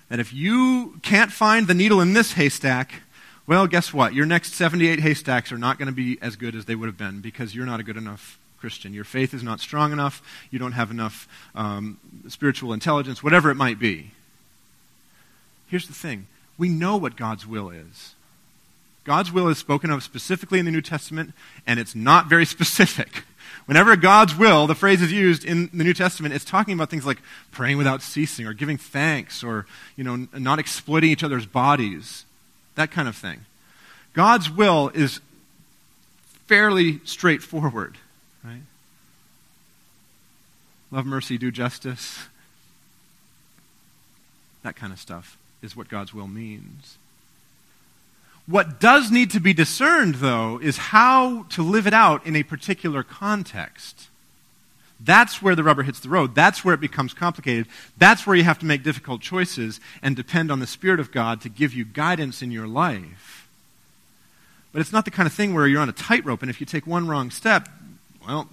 That 0.10 0.20
if 0.20 0.34
you 0.34 1.00
can't 1.02 1.32
find 1.32 1.68
the 1.68 1.74
needle 1.74 2.02
in 2.02 2.14
this 2.14 2.34
haystack, 2.34 3.02
well, 3.50 3.66
guess 3.66 3.92
what? 3.92 4.14
Your 4.14 4.28
next 4.28 4.54
78 4.54 5.00
haystacks 5.00 5.52
are 5.52 5.58
not 5.58 5.80
going 5.80 5.88
to 5.88 5.92
be 5.92 6.20
as 6.22 6.36
good 6.36 6.54
as 6.54 6.66
they 6.66 6.76
would 6.76 6.86
have 6.86 7.00
been 7.00 7.20
because 7.20 7.56
you're 7.56 7.66
not 7.66 7.80
a 7.80 7.84
good 7.84 7.98
enough 7.98 8.38
Christian. 8.60 8.94
Your 8.94 9.04
faith 9.04 9.34
is 9.34 9.42
not 9.42 9.60
strong 9.60 9.92
enough. 9.92 10.22
You 10.52 10.60
don't 10.60 10.74
have 10.74 10.92
enough 10.92 11.28
um, 11.56 11.98
spiritual 12.28 12.74
intelligence, 12.74 13.24
whatever 13.24 13.50
it 13.50 13.56
might 13.56 13.80
be. 13.80 14.12
Here's 15.66 15.88
the 15.88 15.96
thing 15.96 16.28
we 16.60 16.70
know 16.70 16.96
what 16.96 17.16
God's 17.16 17.48
will 17.48 17.72
is. 17.72 18.14
God's 19.04 19.32
will 19.32 19.48
is 19.48 19.58
spoken 19.58 19.90
of 19.90 20.04
specifically 20.04 20.60
in 20.60 20.66
the 20.66 20.72
New 20.72 20.80
Testament, 20.80 21.34
and 21.66 21.80
it's 21.80 21.96
not 21.96 22.30
very 22.30 22.46
specific. 22.56 23.24
Whenever 23.66 23.96
God's 23.96 24.36
will, 24.36 24.68
the 24.68 24.76
phrase 24.76 25.02
is 25.02 25.12
used 25.12 25.44
in 25.44 25.72
the 25.74 25.84
New 25.84 25.96
Testament, 25.96 26.36
it's 26.36 26.46
talking 26.46 26.76
about 26.76 26.92
things 26.92 27.06
like 27.08 27.18
praying 27.50 27.78
without 27.78 28.04
ceasing 28.04 28.46
or 28.46 28.54
giving 28.54 28.78
thanks 28.78 29.44
or, 29.44 29.66
you 29.96 30.04
know, 30.04 30.28
not 30.38 30.60
exploiting 30.60 31.10
each 31.10 31.24
other's 31.24 31.48
bodies, 31.48 32.26
that 32.80 32.92
kind 32.92 33.10
of 33.10 33.16
thing. 33.18 33.42
God's 34.14 34.50
will 34.50 34.88
is 34.94 35.20
fairly 36.48 37.02
straightforward, 37.04 37.98
right? 38.42 38.62
Love 40.90 41.06
mercy, 41.06 41.38
do 41.38 41.52
justice. 41.52 42.28
That 44.64 44.78
kind 44.78 44.94
of 44.94 45.00
stuff 45.00 45.38
is 45.62 45.76
what 45.76 45.90
God's 45.90 46.14
will 46.14 46.30
means. 46.30 46.98
What 48.48 48.80
does 48.80 49.12
need 49.12 49.30
to 49.32 49.42
be 49.42 49.52
discerned, 49.52 50.16
though, 50.16 50.58
is 50.58 50.78
how 50.78 51.44
to 51.50 51.62
live 51.62 51.86
it 51.86 51.94
out 51.94 52.26
in 52.26 52.34
a 52.38 52.44
particular 52.44 53.04
context. 53.04 54.08
That's 55.00 55.42
where 55.42 55.56
the 55.56 55.64
rubber 55.64 55.84
hits 55.84 56.00
the 56.00 56.10
road. 56.10 56.36
That's 56.36 56.66
where 56.66 56.74
it 56.74 56.82
becomes 56.82 57.14
complicated. 57.14 57.68
That's 57.98 58.28
where 58.28 58.36
you 58.36 58.44
have 58.44 58.60
to 58.60 58.66
make 58.66 58.84
difficult 58.84 59.22
choices 59.22 59.80
and 60.02 60.16
depend 60.16 60.52
on 60.52 60.60
the 60.60 60.68
Spirit 60.68 61.00
of 61.00 61.12
God 61.12 61.42
to 61.42 61.50
give 61.50 61.74
you 61.74 61.86
guidance 61.86 62.42
in 62.42 62.52
your 62.52 62.68
life. 62.68 63.48
But 64.72 64.82
it's 64.82 64.92
not 64.92 65.06
the 65.06 65.12
kind 65.12 65.26
of 65.26 65.34
thing 65.34 65.54
where 65.54 65.68
you're 65.68 65.82
on 65.82 65.90
a 65.90 65.94
tightrope, 65.94 66.42
and 66.42 66.50
if 66.50 66.60
you 66.60 66.66
take 66.66 66.86
one 66.86 67.08
wrong 67.08 67.32
step, 67.32 67.70
well, 68.28 68.48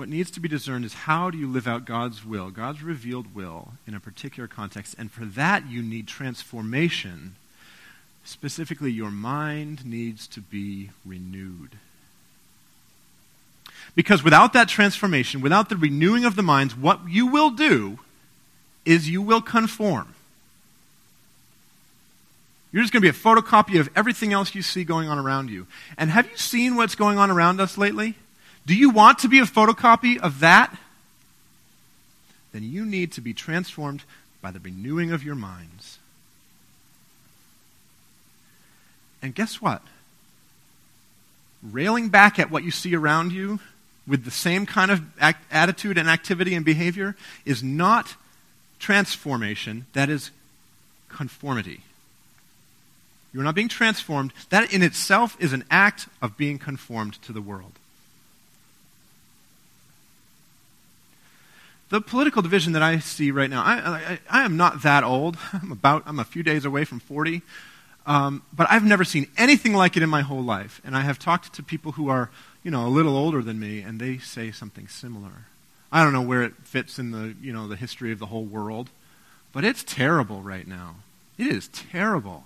What 0.00 0.08
needs 0.08 0.30
to 0.30 0.40
be 0.40 0.48
discerned 0.48 0.86
is 0.86 0.94
how 0.94 1.30
do 1.30 1.36
you 1.36 1.46
live 1.46 1.68
out 1.68 1.84
God's 1.84 2.24
will, 2.24 2.48
God's 2.50 2.82
revealed 2.82 3.34
will, 3.34 3.72
in 3.86 3.94
a 3.94 4.00
particular 4.00 4.48
context. 4.48 4.94
And 4.96 5.12
for 5.12 5.26
that, 5.26 5.68
you 5.68 5.82
need 5.82 6.08
transformation. 6.08 7.34
Specifically, 8.24 8.92
your 8.92 9.10
mind 9.10 9.84
needs 9.84 10.26
to 10.28 10.40
be 10.40 10.90
renewed. 11.04 11.76
Because 13.94 14.22
without 14.22 14.52
that 14.52 14.68
transformation, 14.68 15.40
without 15.40 15.68
the 15.68 15.76
renewing 15.76 16.24
of 16.24 16.36
the 16.36 16.42
minds, 16.42 16.76
what 16.76 17.00
you 17.08 17.26
will 17.26 17.50
do 17.50 17.98
is 18.84 19.08
you 19.08 19.20
will 19.20 19.40
conform. 19.40 20.14
You're 22.72 22.82
just 22.82 22.92
going 22.92 23.02
to 23.02 23.12
be 23.12 23.16
a 23.16 23.20
photocopy 23.20 23.80
of 23.80 23.90
everything 23.96 24.32
else 24.32 24.54
you 24.54 24.62
see 24.62 24.84
going 24.84 25.08
on 25.08 25.18
around 25.18 25.50
you. 25.50 25.66
And 25.98 26.10
have 26.10 26.30
you 26.30 26.36
seen 26.36 26.76
what's 26.76 26.94
going 26.94 27.18
on 27.18 27.30
around 27.30 27.60
us 27.60 27.76
lately? 27.76 28.14
Do 28.64 28.76
you 28.76 28.90
want 28.90 29.18
to 29.20 29.28
be 29.28 29.40
a 29.40 29.44
photocopy 29.44 30.18
of 30.18 30.40
that? 30.40 30.76
Then 32.52 32.62
you 32.62 32.84
need 32.84 33.12
to 33.12 33.20
be 33.20 33.34
transformed 33.34 34.04
by 34.40 34.50
the 34.50 34.60
renewing 34.60 35.10
of 35.10 35.24
your 35.24 35.34
minds. 35.34 35.98
And 39.22 39.34
guess 39.34 39.60
what? 39.60 39.82
Railing 41.62 42.08
back 42.08 42.38
at 42.38 42.50
what 42.50 42.64
you 42.64 42.70
see 42.70 42.94
around 42.94 43.32
you 43.32 43.60
with 44.06 44.24
the 44.24 44.30
same 44.30 44.66
kind 44.66 44.90
of 44.90 45.02
act- 45.20 45.44
attitude 45.52 45.98
and 45.98 46.08
activity 46.08 46.54
and 46.54 46.64
behavior 46.64 47.16
is 47.44 47.62
not 47.62 48.16
transformation, 48.78 49.86
that 49.92 50.08
is 50.08 50.30
conformity. 51.08 51.82
You're 53.32 53.44
not 53.44 53.54
being 53.54 53.68
transformed. 53.68 54.32
That 54.48 54.72
in 54.72 54.82
itself 54.82 55.36
is 55.38 55.52
an 55.52 55.64
act 55.70 56.08
of 56.22 56.36
being 56.36 56.58
conformed 56.58 57.20
to 57.22 57.32
the 57.32 57.42
world. 57.42 57.72
the 61.90 62.00
political 62.00 62.40
division 62.40 62.72
that 62.72 62.82
I 62.82 63.00
see 63.00 63.30
right 63.30 63.50
now, 63.50 63.62
I, 63.62 63.74
I, 63.74 64.18
I, 64.30 64.44
am 64.44 64.56
not 64.56 64.82
that 64.82 65.04
old. 65.04 65.36
I'm 65.52 65.72
about, 65.72 66.04
I'm 66.06 66.18
a 66.18 66.24
few 66.24 66.42
days 66.42 66.64
away 66.64 66.84
from 66.84 67.00
40. 67.00 67.42
Um, 68.10 68.42
but 68.52 68.66
I've 68.68 68.82
never 68.82 69.04
seen 69.04 69.28
anything 69.38 69.72
like 69.72 69.96
it 69.96 70.02
in 70.02 70.08
my 70.10 70.22
whole 70.22 70.42
life. 70.42 70.80
And 70.84 70.96
I 70.96 71.02
have 71.02 71.16
talked 71.16 71.52
to 71.54 71.62
people 71.62 71.92
who 71.92 72.08
are, 72.08 72.28
you 72.64 72.70
know, 72.72 72.84
a 72.84 72.90
little 72.90 73.16
older 73.16 73.40
than 73.40 73.60
me, 73.60 73.82
and 73.82 74.00
they 74.00 74.18
say 74.18 74.50
something 74.50 74.88
similar. 74.88 75.46
I 75.92 76.02
don't 76.02 76.12
know 76.12 76.20
where 76.20 76.42
it 76.42 76.54
fits 76.64 76.98
in 76.98 77.12
the, 77.12 77.36
you 77.40 77.52
know, 77.52 77.68
the 77.68 77.76
history 77.76 78.10
of 78.10 78.18
the 78.18 78.26
whole 78.26 78.44
world, 78.44 78.90
but 79.52 79.64
it's 79.64 79.84
terrible 79.84 80.42
right 80.42 80.66
now. 80.66 80.96
It 81.38 81.46
is 81.46 81.68
terrible. 81.68 82.42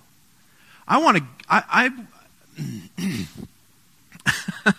I 0.86 0.98
want 0.98 1.16
to, 1.16 1.24
I, 1.48 1.62
I 1.66 1.90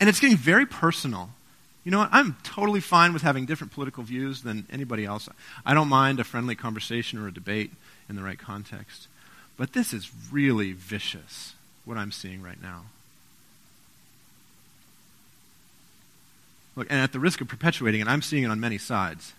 and 0.00 0.08
it's 0.08 0.20
getting 0.20 0.36
very 0.36 0.64
personal. 0.64 1.30
You 1.82 1.90
know 1.90 1.98
what? 1.98 2.10
I'm 2.12 2.36
totally 2.44 2.78
fine 2.78 3.12
with 3.12 3.22
having 3.22 3.46
different 3.46 3.72
political 3.72 4.04
views 4.04 4.42
than 4.42 4.64
anybody 4.70 5.04
else. 5.04 5.28
I 5.66 5.74
don't 5.74 5.88
mind 5.88 6.20
a 6.20 6.24
friendly 6.24 6.54
conversation 6.54 7.18
or 7.18 7.26
a 7.26 7.34
debate 7.34 7.72
in 8.08 8.14
the 8.14 8.22
right 8.22 8.38
context. 8.38 9.08
But 9.56 9.72
this 9.72 9.92
is 9.92 10.10
really 10.30 10.72
vicious, 10.72 11.54
what 11.84 11.96
I'm 11.96 12.12
seeing 12.12 12.42
right 12.42 12.60
now. 12.60 12.84
Look, 16.74 16.86
and 16.90 17.00
at 17.00 17.12
the 17.12 17.20
risk 17.20 17.40
of 17.40 17.48
perpetuating 17.48 18.00
it, 18.00 18.08
I'm 18.08 18.22
seeing 18.22 18.44
it 18.44 18.50
on 18.50 18.58
many 18.58 18.78
sides. 18.78 19.34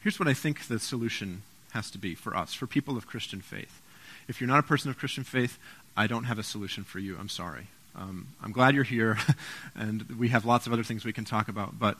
Here's 0.00 0.20
what 0.20 0.28
I 0.28 0.34
think 0.34 0.68
the 0.68 0.78
solution 0.78 1.42
has 1.72 1.90
to 1.90 1.98
be 1.98 2.14
for 2.14 2.36
us, 2.36 2.54
for 2.54 2.68
people 2.68 2.96
of 2.96 3.08
Christian 3.08 3.40
faith. 3.40 3.80
If 4.28 4.40
you're 4.40 4.46
not 4.48 4.60
a 4.60 4.62
person 4.62 4.88
of 4.88 4.96
Christian 4.96 5.24
faith, 5.24 5.58
I 5.96 6.06
don't 6.06 6.24
have 6.24 6.38
a 6.38 6.44
solution 6.44 6.84
for 6.84 7.00
you. 7.00 7.16
I'm 7.18 7.28
sorry. 7.28 7.66
Um, 7.96 8.28
I'm 8.42 8.52
glad 8.52 8.74
you're 8.74 8.84
here, 8.84 9.18
and 9.74 10.02
we 10.18 10.28
have 10.28 10.44
lots 10.44 10.66
of 10.66 10.72
other 10.72 10.84
things 10.84 11.04
we 11.04 11.12
can 11.12 11.24
talk 11.24 11.48
about. 11.48 11.78
But 11.78 11.96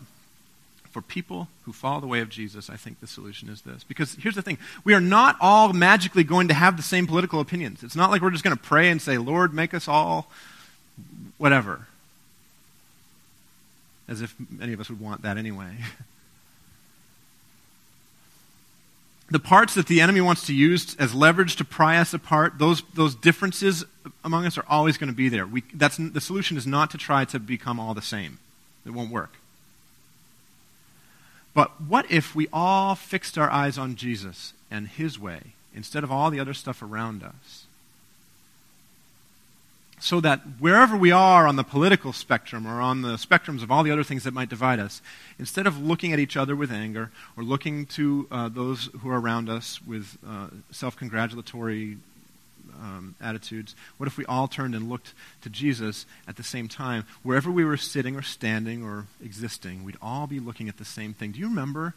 for 0.91 1.00
people 1.03 1.49
who 1.65 1.73
follow 1.73 2.00
the 2.00 2.07
way 2.07 2.21
of 2.21 2.29
Jesus, 2.29 2.71
I 2.71 2.76
think 2.76 3.00
the 3.00 3.07
solution 3.07 3.49
is 3.49 3.62
this. 3.62 3.85
Because 3.85 4.15
here's 4.15 4.35
the 4.35 4.43
thing 4.43 4.59
we 4.85 4.95
are 4.95 5.00
not 5.00 5.37
all 5.41 5.73
magically 5.73 6.25
going 6.25 6.49
to 6.49 6.55
have 6.55 6.76
the 6.76 6.83
same 6.83 7.07
political 7.07 7.41
opinions. 7.41 7.83
It's 7.83 7.97
not 7.97 8.11
like 8.11 8.23
we're 8.23 8.31
just 8.31 8.45
going 8.45 8.57
to 8.57 8.62
pray 8.62 8.91
and 8.91 9.00
say, 9.00 9.19
Lord, 9.19 9.55
make 9.55 9.75
us 9.75 9.88
all 9.88 10.31
whatever. 11.38 11.87
As 14.09 14.23
if 14.23 14.35
any 14.61 14.73
of 14.73 14.81
us 14.81 14.88
would 14.88 15.00
want 15.00 15.23
that 15.23 15.37
anyway. 15.37 15.76
the 19.28 19.38
parts 19.38 19.75
that 19.75 19.87
the 19.87 20.00
enemy 20.00 20.21
wants 20.21 20.47
to 20.47 20.54
use 20.54 20.95
as 20.97 21.14
leverage 21.14 21.56
to 21.56 21.64
pry 21.64 21.99
us 21.99 22.14
apart, 22.14 22.59
those, 22.59 22.83
those 22.95 23.14
differences 23.14 23.85
among 24.25 24.47
us 24.47 24.56
are 24.56 24.64
always 24.68 24.99
going 24.99 25.11
to 25.11 25.16
be 25.16 25.28
there. 25.28 25.47
We, 25.47 25.64
that's, 25.75 25.97
the 25.97 26.21
solution 26.21 26.56
is 26.56 26.66
not 26.66 26.90
to 26.92 26.99
try 26.99 27.25
to 27.26 27.40
become 27.40 27.80
all 27.80 27.95
the 27.95 28.02
same. 28.02 28.38
It 28.85 28.90
won't 28.90 29.11
work. 29.11 29.35
But 31.54 31.80
what 31.80 32.11
if 32.11 32.35
we 32.35 32.49
all 32.52 32.95
fixed 32.95 33.37
our 33.38 33.50
eyes 33.50 33.78
on 33.78 33.97
Jesus 33.97 34.52
and 34.71 34.87
his 34.87 35.18
way 35.18 35.54
instead 35.75 36.04
of 36.04 36.12
all 36.12 36.30
the 36.30 36.38
other 36.38 36.54
stuff 36.54 36.83
around 36.83 37.23
us? 37.23 37.65
So 39.99 40.21
that 40.21 40.41
wherever 40.59 40.97
we 40.97 41.11
are 41.11 41.47
on 41.47 41.57
the 41.57 41.65
political 41.65 42.12
spectrum 42.12 42.67
or 42.67 42.81
on 42.81 43.03
the 43.03 43.15
spectrums 43.15 43.62
of 43.62 43.71
all 43.71 43.83
the 43.83 43.91
other 43.91 44.05
things 44.05 44.25
that 44.25 44.35
might 44.35 44.49
divide 44.49 44.79
us, 44.79 45.00
instead 45.38 45.67
of 45.67 45.81
looking 45.81 46.12
at 46.12 46.19
each 46.19 46.37
other 46.37 46.55
with 46.55 46.71
anger 46.71 47.11
or 47.37 47.43
looking 47.43 47.87
to 47.87 48.26
uh, 48.31 48.49
those 48.49 48.91
who 49.00 49.09
are 49.09 49.21
around 49.21 49.49
us 49.49 49.81
with 49.83 50.19
uh, 50.26 50.49
self 50.71 50.97
congratulatory 50.97 51.97
um, 52.75 53.15
attitudes, 53.23 53.75
what 53.97 54.07
if 54.07 54.19
we 54.19 54.26
all 54.26 54.49
turned 54.49 54.75
and 54.75 54.88
looked 54.88 55.15
to 55.41 55.49
Jesus 55.49 56.05
at 56.29 56.37
the 56.37 56.43
same 56.43 56.69
time? 56.69 57.05
Wherever 57.23 57.50
we 57.50 57.65
were 57.65 57.79
sitting 57.79 58.17
or 58.17 58.23
standing 58.23 58.85
or 58.85 59.07
existing, 59.25 59.83
we'd 59.83 59.97
all 60.03 60.26
be 60.26 60.41
looking 60.41 60.69
at 60.69 60.76
the 60.76 60.85
same 60.85 61.15
thing. 61.15 61.33
Do 61.33 61.41
you 61.41 61.49
remember 61.49 61.95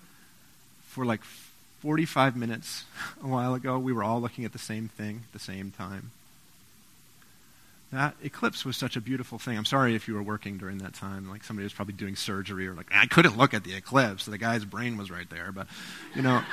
for 0.87 1.05
like 1.05 1.23
45 1.81 2.37
minutes 2.37 2.85
a 3.23 3.27
while 3.27 3.53
ago, 3.53 3.77
we 3.77 3.91
were 3.91 4.03
all 4.03 4.21
looking 4.21 4.45
at 4.45 4.53
the 4.53 4.59
same 4.59 4.87
thing 4.87 5.23
at 5.25 5.33
the 5.33 5.39
same 5.39 5.71
time? 5.71 6.11
That 7.91 8.15
eclipse 8.23 8.65
was 8.65 8.77
such 8.77 8.95
a 8.95 9.01
beautiful 9.01 9.39
thing. 9.39 9.57
I'm 9.57 9.65
sorry 9.65 9.95
if 9.95 10.07
you 10.07 10.13
were 10.13 10.21
working 10.21 10.57
during 10.57 10.77
that 10.79 10.93
time. 10.93 11.27
Like 11.29 11.43
somebody 11.43 11.63
was 11.63 11.73
probably 11.73 11.95
doing 11.95 12.15
surgery 12.15 12.67
or 12.67 12.73
like, 12.73 12.91
I 12.93 13.07
couldn't 13.07 13.37
look 13.37 13.53
at 13.53 13.63
the 13.63 13.73
eclipse. 13.73 14.25
The 14.25 14.37
guy's 14.37 14.63
brain 14.63 14.95
was 14.95 15.09
right 15.09 15.29
there. 15.29 15.51
But, 15.51 15.67
you 16.15 16.21
know, 16.21 16.43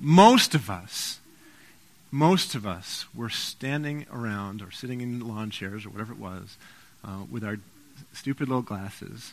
most 0.00 0.54
of 0.54 0.70
us, 0.70 1.18
most 2.12 2.54
of 2.54 2.66
us 2.66 3.06
were 3.12 3.28
standing 3.28 4.06
around 4.12 4.62
or 4.62 4.70
sitting 4.70 5.00
in 5.00 5.26
lawn 5.26 5.50
chairs 5.50 5.84
or 5.84 5.90
whatever 5.90 6.12
it 6.12 6.18
was 6.18 6.56
uh, 7.04 7.24
with 7.30 7.42
our 7.42 7.58
stupid 8.12 8.48
little 8.48 8.62
glasses 8.62 9.32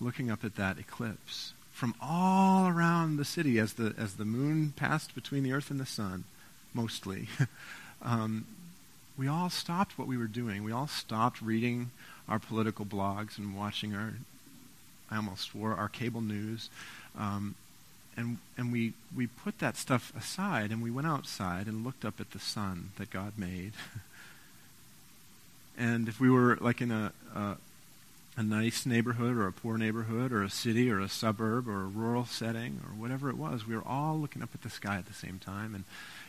looking 0.00 0.30
up 0.30 0.44
at 0.44 0.56
that 0.56 0.78
eclipse 0.78 1.52
from 1.70 1.94
all 2.00 2.68
around 2.68 3.16
the 3.16 3.24
city 3.24 3.58
as 3.58 3.74
the, 3.74 3.94
as 3.98 4.14
the 4.14 4.24
moon 4.24 4.72
passed 4.76 5.14
between 5.14 5.42
the 5.42 5.52
earth 5.52 5.70
and 5.70 5.78
the 5.78 5.86
sun, 5.86 6.24
mostly. 6.74 7.28
um, 8.02 8.46
we 9.20 9.28
all 9.28 9.50
stopped 9.50 9.98
what 9.98 10.08
we 10.08 10.16
were 10.16 10.26
doing. 10.26 10.64
We 10.64 10.72
all 10.72 10.86
stopped 10.86 11.42
reading 11.42 11.90
our 12.26 12.38
political 12.38 12.86
blogs 12.86 13.36
and 13.36 13.54
watching 13.54 13.94
our, 13.94 14.14
I 15.10 15.16
almost 15.16 15.50
swore, 15.50 15.74
our 15.74 15.90
cable 15.90 16.22
news. 16.22 16.70
Um, 17.18 17.54
and 18.16 18.38
and 18.56 18.72
we, 18.72 18.94
we 19.14 19.26
put 19.26 19.58
that 19.58 19.76
stuff 19.76 20.10
aside 20.16 20.70
and 20.70 20.82
we 20.82 20.90
went 20.90 21.06
outside 21.06 21.66
and 21.66 21.84
looked 21.84 22.02
up 22.02 22.18
at 22.18 22.30
the 22.30 22.38
sun 22.38 22.92
that 22.96 23.10
God 23.10 23.34
made. 23.36 23.72
And 25.78 26.08
if 26.08 26.20
we 26.20 26.28
were 26.28 26.58
like 26.60 26.82
in 26.82 26.90
a, 26.90 27.10
a, 27.34 27.56
a 28.40 28.42
nice 28.42 28.86
neighborhood 28.86 29.36
or 29.36 29.46
a 29.46 29.52
poor 29.52 29.76
neighborhood 29.76 30.32
or 30.32 30.42
a 30.42 30.48
city 30.48 30.90
or 30.90 30.98
a 30.98 31.10
suburb 31.10 31.68
or 31.68 31.82
a 31.82 31.86
rural 31.86 32.24
setting 32.24 32.80
or 32.86 32.98
whatever 32.98 33.28
it 33.28 33.36
was, 33.36 33.66
we 33.66 33.76
were 33.76 33.86
all 33.86 34.18
looking 34.18 34.42
up 34.42 34.48
at 34.54 34.62
the 34.62 34.70
sky 34.70 34.96
at 34.96 35.04
the 35.04 35.12
same 35.12 35.38
time. 35.38 35.74
And, 35.74 35.84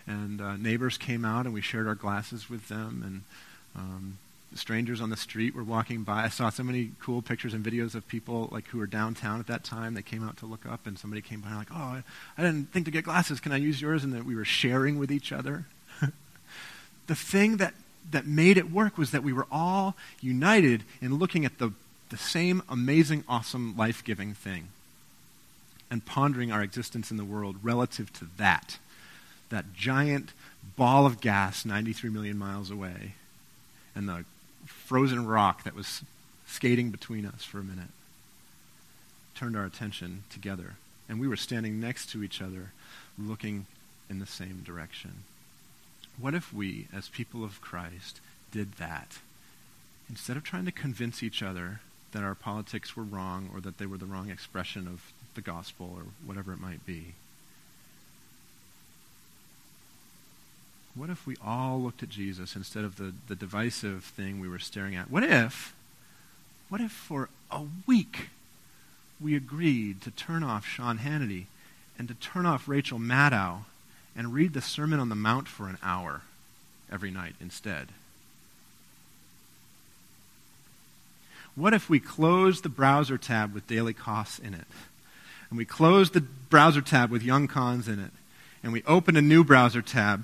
and 0.05 0.41
uh, 0.41 0.57
neighbors 0.57 0.97
came 0.97 1.23
out 1.23 1.45
and 1.45 1.53
we 1.53 1.61
shared 1.61 1.87
our 1.87 1.95
glasses 1.95 2.49
with 2.49 2.67
them. 2.67 3.01
And 3.05 3.81
um, 3.81 4.17
strangers 4.55 4.99
on 4.99 5.09
the 5.09 5.15
street 5.15 5.55
were 5.55 5.63
walking 5.63 6.03
by. 6.03 6.25
I 6.25 6.27
saw 6.27 6.49
so 6.49 6.63
many 6.63 6.91
cool 6.99 7.21
pictures 7.21 7.53
and 7.53 7.63
videos 7.63 7.95
of 7.95 8.05
people 8.09 8.49
like 8.51 8.67
who 8.67 8.79
were 8.79 8.87
downtown 8.87 9.39
at 9.39 9.47
that 9.47 9.63
time. 9.63 9.93
They 9.93 10.01
came 10.01 10.27
out 10.27 10.35
to 10.37 10.45
look 10.45 10.65
up, 10.65 10.85
and 10.85 10.99
somebody 10.99 11.21
came 11.21 11.39
by 11.39 11.47
and 11.47 11.57
like, 11.59 11.71
"Oh, 11.71 11.75
I, 11.75 12.03
I 12.37 12.41
didn't 12.41 12.73
think 12.73 12.83
to 12.87 12.91
get 12.91 13.05
glasses. 13.05 13.39
Can 13.39 13.53
I 13.53 13.57
use 13.57 13.81
yours?" 13.81 14.03
And 14.03 14.11
that 14.11 14.25
we 14.25 14.35
were 14.35 14.43
sharing 14.43 14.99
with 14.99 15.13
each 15.13 15.31
other. 15.31 15.63
the 17.07 17.15
thing 17.15 17.55
that 17.57 17.73
that 18.11 18.27
made 18.27 18.57
it 18.57 18.69
work 18.69 18.97
was 18.97 19.11
that 19.11 19.23
we 19.23 19.31
were 19.31 19.47
all 19.49 19.95
united 20.19 20.83
in 21.01 21.15
looking 21.15 21.45
at 21.45 21.57
the 21.57 21.71
the 22.11 22.17
same 22.17 22.61
amazing, 22.69 23.23
awesome, 23.27 23.75
life-giving 23.75 24.33
thing, 24.33 24.67
and 25.89 26.05
pondering 26.05 26.51
our 26.51 26.61
existence 26.61 27.09
in 27.09 27.17
the 27.17 27.25
world 27.25 27.55
relative 27.63 28.13
to 28.13 28.27
that, 28.37 28.77
that 29.49 29.73
giant 29.73 30.33
ball 30.77 31.05
of 31.05 31.19
gas 31.19 31.65
93 31.65 32.09
million 32.09 32.37
miles 32.37 32.69
away 32.69 33.13
and 33.95 34.07
the 34.07 34.23
frozen 34.65 35.25
rock 35.25 35.63
that 35.63 35.75
was 35.75 36.03
skating 36.45 36.91
between 36.91 37.25
us 37.25 37.43
for 37.43 37.59
a 37.59 37.63
minute 37.63 37.89
turned 39.35 39.57
our 39.57 39.65
attention 39.65 40.23
together. 40.29 40.75
And 41.09 41.19
we 41.19 41.27
were 41.27 41.35
standing 41.35 41.79
next 41.79 42.09
to 42.11 42.23
each 42.23 42.41
other, 42.41 42.71
looking 43.17 43.65
in 44.09 44.19
the 44.19 44.25
same 44.25 44.61
direction. 44.63 45.23
What 46.19 46.35
if 46.35 46.53
we, 46.53 46.87
as 46.93 47.09
people 47.09 47.43
of 47.43 47.61
Christ, 47.61 48.19
did 48.51 48.73
that? 48.73 49.19
Instead 50.09 50.37
of 50.37 50.43
trying 50.43 50.65
to 50.65 50.71
convince 50.71 51.23
each 51.23 51.41
other 51.41 51.79
that 52.11 52.23
our 52.23 52.35
politics 52.35 52.95
were 52.95 53.03
wrong 53.03 53.49
or 53.53 53.61
that 53.61 53.77
they 53.77 53.85
were 53.85 53.97
the 53.97 54.05
wrong 54.05 54.29
expression 54.29 54.87
of 54.87 55.11
the 55.35 55.41
gospel 55.41 55.93
or 55.95 56.03
whatever 56.25 56.51
it 56.51 56.59
might 56.59 56.85
be, 56.85 57.13
What 60.93 61.09
if 61.09 61.25
we 61.25 61.35
all 61.43 61.81
looked 61.81 62.03
at 62.03 62.09
Jesus 62.09 62.55
instead 62.55 62.83
of 62.83 62.97
the, 62.97 63.13
the 63.27 63.35
divisive 63.35 64.03
thing 64.03 64.39
we 64.39 64.49
were 64.49 64.59
staring 64.59 64.95
at? 64.95 65.09
What 65.09 65.23
if, 65.23 65.73
what 66.69 66.81
if 66.81 66.91
for 66.91 67.29
a 67.49 67.63
week 67.87 68.29
we 69.19 69.35
agreed 69.35 70.01
to 70.01 70.11
turn 70.11 70.43
off 70.43 70.65
Sean 70.65 70.97
Hannity 70.97 71.45
and 71.97 72.07
to 72.09 72.13
turn 72.15 72.45
off 72.45 72.67
Rachel 72.67 72.99
Maddow 72.99 73.63
and 74.15 74.33
read 74.33 74.53
the 74.53 74.61
Sermon 74.61 74.99
on 74.99 75.09
the 75.09 75.15
Mount 75.15 75.47
for 75.47 75.69
an 75.69 75.77
hour 75.81 76.23
every 76.91 77.11
night 77.11 77.35
instead? 77.39 77.89
What 81.55 81.73
if 81.73 81.89
we 81.89 81.99
close 81.99 82.61
the 82.61 82.69
browser 82.69 83.17
tab 83.17 83.53
with 83.53 83.67
Daily 83.67 83.93
Kos 83.93 84.39
in 84.39 84.53
it? 84.53 84.65
And 85.49 85.57
we 85.57 85.65
close 85.65 86.11
the 86.11 86.21
browser 86.21 86.81
tab 86.81 87.11
with 87.11 87.23
young 87.23 87.47
cons 87.47 87.87
in 87.87 87.99
it? 87.99 88.11
And 88.63 88.71
we 88.71 88.83
open 88.83 89.17
a 89.17 89.21
new 89.21 89.43
browser 89.43 89.81
tab 89.81 90.23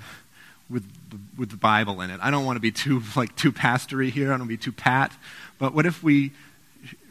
with 0.69 0.83
the, 1.09 1.19
with 1.37 1.49
the 1.49 1.57
Bible 1.57 2.01
in 2.01 2.09
it. 2.09 2.19
I 2.21 2.31
don't 2.31 2.45
want 2.45 2.55
to 2.55 2.61
be 2.61 2.71
too 2.71 3.01
like 3.15 3.35
too 3.35 3.51
pastory 3.51 4.09
here. 4.09 4.27
I 4.27 4.37
don't 4.37 4.47
want 4.47 4.51
to 4.51 4.57
be 4.57 4.63
too 4.63 4.71
pat. 4.71 5.11
But 5.59 5.73
what 5.73 5.85
if 5.85 6.01
we 6.01 6.31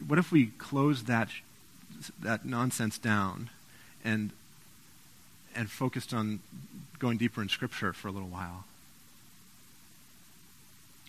what 0.07 0.17
if 0.17 0.31
we 0.31 0.47
close 0.47 1.03
that 1.03 1.29
that 2.21 2.45
nonsense 2.45 2.97
down 2.97 3.49
and 4.03 4.31
and 5.55 5.69
focused 5.69 6.13
on 6.13 6.39
going 6.99 7.17
deeper 7.17 7.41
in 7.41 7.49
Scripture 7.49 7.93
for 7.93 8.07
a 8.07 8.11
little 8.11 8.29
while? 8.29 8.65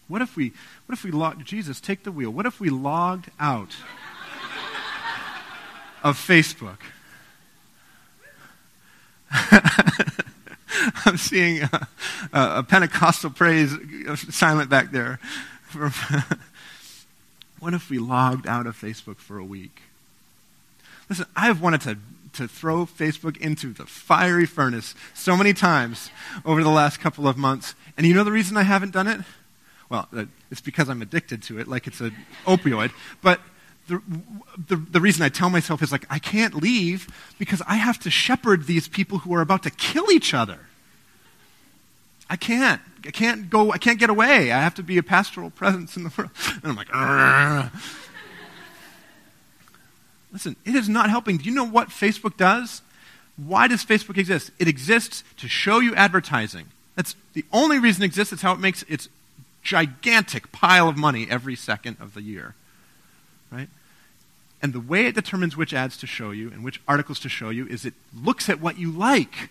What 0.08 0.22
if 0.22 0.36
we 0.36 0.52
what 0.86 0.94
if 0.96 1.04
we 1.04 1.10
logged 1.10 1.46
Jesus, 1.46 1.80
take 1.80 2.02
the 2.02 2.12
wheel. 2.12 2.30
What 2.30 2.46
if 2.46 2.60
we 2.60 2.70
logged 2.70 3.30
out 3.38 3.76
of 6.02 6.16
Facebook? 6.16 6.78
I'm 11.04 11.18
seeing 11.18 11.62
a, 11.62 11.86
a, 12.32 12.62
Pentecostal 12.62 13.30
praise 13.30 13.74
silent 14.30 14.70
back 14.70 14.90
there. 14.90 15.20
what 17.58 17.74
if 17.74 17.90
we 17.90 17.98
logged 17.98 18.46
out 18.46 18.66
of 18.66 18.74
Facebook 18.80 19.18
for 19.18 19.38
a 19.38 19.44
week? 19.44 19.82
Listen, 21.10 21.26
I've 21.36 21.60
wanted 21.60 21.82
to, 21.82 21.98
to 22.34 22.48
throw 22.48 22.86
Facebook 22.86 23.36
into 23.38 23.74
the 23.74 23.84
fiery 23.84 24.46
furnace 24.46 24.94
so 25.14 25.36
many 25.36 25.52
times 25.52 26.10
over 26.44 26.62
the 26.62 26.70
last 26.70 27.00
couple 27.00 27.28
of 27.28 27.36
months. 27.36 27.74
And 27.96 28.06
you 28.06 28.14
know 28.14 28.24
the 28.24 28.32
reason 28.32 28.56
I 28.56 28.62
haven't 28.62 28.92
done 28.92 29.08
it? 29.08 29.20
Well, 29.88 30.08
uh, 30.14 30.24
it's 30.50 30.60
because 30.60 30.88
I'm 30.88 31.02
addicted 31.02 31.42
to 31.44 31.58
it, 31.58 31.68
like 31.68 31.86
it's 31.86 32.00
an 32.00 32.14
opioid. 32.46 32.92
But 33.22 33.40
the, 33.88 34.02
the, 34.66 34.76
the, 34.76 35.00
reason 35.00 35.22
I 35.22 35.30
tell 35.30 35.48
myself 35.48 35.82
is 35.82 35.90
like, 35.90 36.04
I 36.10 36.18
can't 36.18 36.54
leave 36.54 37.08
because 37.38 37.62
I 37.66 37.76
have 37.76 37.98
to 38.00 38.10
shepherd 38.10 38.66
these 38.66 38.86
people 38.86 39.18
who 39.18 39.34
are 39.34 39.40
about 39.40 39.62
to 39.62 39.70
kill 39.70 40.10
each 40.10 40.34
other. 40.34 40.58
I 42.28 42.36
can't. 42.36 42.82
I 43.06 43.10
can't 43.10 43.48
go. 43.48 43.72
I 43.72 43.78
can't 43.78 43.98
get 43.98 44.10
away. 44.10 44.52
I 44.52 44.60
have 44.60 44.74
to 44.74 44.82
be 44.82 44.98
a 44.98 45.02
pastoral 45.02 45.50
presence 45.50 45.96
in 45.96 46.04
the 46.04 46.12
world. 46.16 46.30
And 46.62 46.72
I'm 46.72 46.76
like, 46.76 47.72
listen, 50.32 50.56
it 50.66 50.74
is 50.74 50.88
not 50.88 51.08
helping. 51.08 51.38
Do 51.38 51.44
you 51.44 51.54
know 51.54 51.64
what 51.64 51.88
Facebook 51.88 52.36
does? 52.36 52.82
Why 53.36 53.68
does 53.68 53.84
Facebook 53.84 54.18
exist? 54.18 54.50
It 54.58 54.68
exists 54.68 55.24
to 55.38 55.48
show 55.48 55.78
you 55.78 55.94
advertising. 55.94 56.66
That's 56.96 57.14
the 57.32 57.44
only 57.52 57.78
reason 57.78 58.02
it 58.02 58.06
exists. 58.06 58.32
It's 58.32 58.42
how 58.42 58.52
it 58.52 58.60
makes 58.60 58.82
its 58.88 59.08
gigantic 59.68 60.50
pile 60.50 60.88
of 60.88 60.96
money 60.96 61.26
every 61.28 61.54
second 61.54 61.98
of 62.00 62.14
the 62.14 62.22
year. 62.22 62.54
Right? 63.52 63.68
And 64.62 64.72
the 64.72 64.80
way 64.80 65.06
it 65.06 65.14
determines 65.14 65.58
which 65.58 65.74
ads 65.74 65.98
to 65.98 66.06
show 66.06 66.30
you 66.30 66.50
and 66.50 66.64
which 66.64 66.80
articles 66.88 67.20
to 67.20 67.28
show 67.28 67.50
you 67.50 67.66
is 67.66 67.84
it 67.84 67.92
looks 68.18 68.48
at 68.48 68.60
what 68.60 68.78
you 68.78 68.90
like 68.90 69.50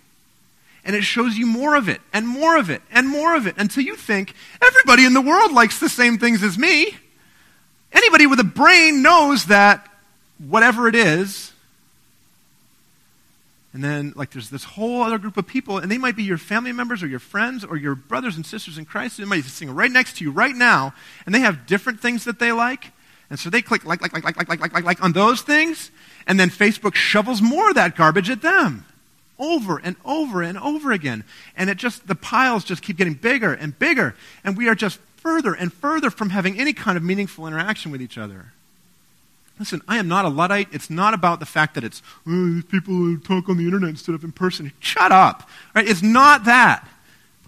and 0.84 0.96
it 0.96 1.04
shows 1.04 1.38
you 1.38 1.46
more 1.46 1.76
of 1.76 1.88
it 1.88 2.02
and 2.14 2.28
more 2.28 2.58
of 2.58 2.72
it 2.72 2.82
and 2.92 3.08
more 3.08 3.36
of 3.36 3.46
it 3.46 3.54
until 3.58 3.84
you 3.84 3.96
think 3.96 4.34
everybody 4.60 5.06
in 5.06 5.14
the 5.14 5.22
world 5.22 5.52
likes 5.52 5.80
the 5.80 5.90
same 5.90 6.18
things 6.18 6.42
as 6.42 6.58
me. 6.58 6.98
Anybody 7.94 8.26
with 8.26 8.40
a 8.40 8.44
brain 8.44 9.04
knows 9.04 9.46
that 9.46 9.88
whatever 10.40 10.88
it 10.88 10.96
is. 10.96 11.54
And 13.78 13.84
then, 13.84 14.12
like, 14.16 14.32
there's 14.32 14.50
this 14.50 14.63
whole 14.63 15.04
other 15.04 15.20
group 15.20 15.38
of 15.38 15.46
people, 15.46 15.78
and 15.78 15.92
they 15.92 16.00
might 16.00 16.16
be 16.16 16.24
your 16.24 16.40
family 16.40 16.72
members 16.72 17.04
or 17.04 17.08
your 17.08 17.20
friends 17.20 17.63
or 17.63 17.78
your 17.78 17.94
brothers 17.94 18.36
and 18.36 18.44
sisters 18.44 18.80
in 18.80 18.86
Christ. 18.86 19.20
They 19.20 19.26
might 19.26 19.44
be 19.44 19.50
sitting 19.50 19.72
right 19.72 19.92
next 19.92 20.18
to 20.18 20.24
you 20.24 20.32
right 20.32 20.56
now, 20.56 20.96
and 21.28 21.36
they 21.36 21.42
have 21.42 21.68
different 21.68 22.00
things 22.00 22.24
that 22.24 22.40
they 22.40 22.52
like. 22.52 22.92
And 23.30 23.38
so 23.38 23.52
they 23.52 23.62
click 23.62 23.86
like, 23.86 24.02
like, 24.02 24.13
like, 24.13 24.24
like, 24.24 24.36
like, 24.36 24.50
like, 24.50 24.74
like, 24.74 24.84
like 24.84 25.04
on 25.04 25.12
those 25.12 25.44
things, 25.44 25.92
and 26.26 26.40
then 26.40 26.50
Facebook 26.50 26.96
shovels 26.96 27.40
more 27.40 27.70
of 27.70 27.76
that 27.76 27.96
garbage 27.96 28.32
at 28.32 28.42
them 28.42 28.84
over 29.38 29.78
and 29.78 29.96
over 30.04 30.42
and 30.42 30.58
over 30.58 30.92
again. 30.92 31.24
And 31.56 31.70
it 31.70 31.78
just, 31.78 32.08
the 32.08 32.16
piles 32.16 32.63
just 32.63 32.82
keep 32.82 32.98
getting 32.98 33.13
bigger 33.13 33.54
and 33.54 33.78
bigger. 33.78 34.16
And 34.44 34.58
we 34.58 34.68
are 34.70 34.74
just 34.74 34.98
further 35.18 35.54
and 35.54 35.72
further 35.72 36.10
from 36.10 36.32
having 36.32 36.60
any 36.60 36.74
kind 36.74 36.98
of 36.98 37.04
meaningful 37.04 37.46
interaction 37.46 37.92
with 37.92 38.02
each 38.02 38.18
other. 38.18 38.54
Listen, 39.60 39.82
I 39.88 39.98
am 39.98 40.08
not 40.08 40.26
a 40.26 40.30
Luddite. 40.30 40.67
It's 40.72 40.89
not 40.89 41.13
about 41.13 41.39
the 41.39 41.46
fact 41.46 41.76
that 41.76 41.84
it's 41.84 42.02
oh, 42.28 42.54
these 42.54 42.65
people 42.65 42.93
who 42.93 43.17
talk 43.17 43.50
on 43.50 43.58
the 43.58 43.65
internet 43.65 43.89
instead 43.89 44.15
of 44.15 44.24
in 44.24 44.32
person. 44.32 44.72
Shut 44.80 45.12
up. 45.12 45.50
Right? 45.74 45.88
It's 45.88 46.04
not 46.04 46.46
that. 46.46 46.88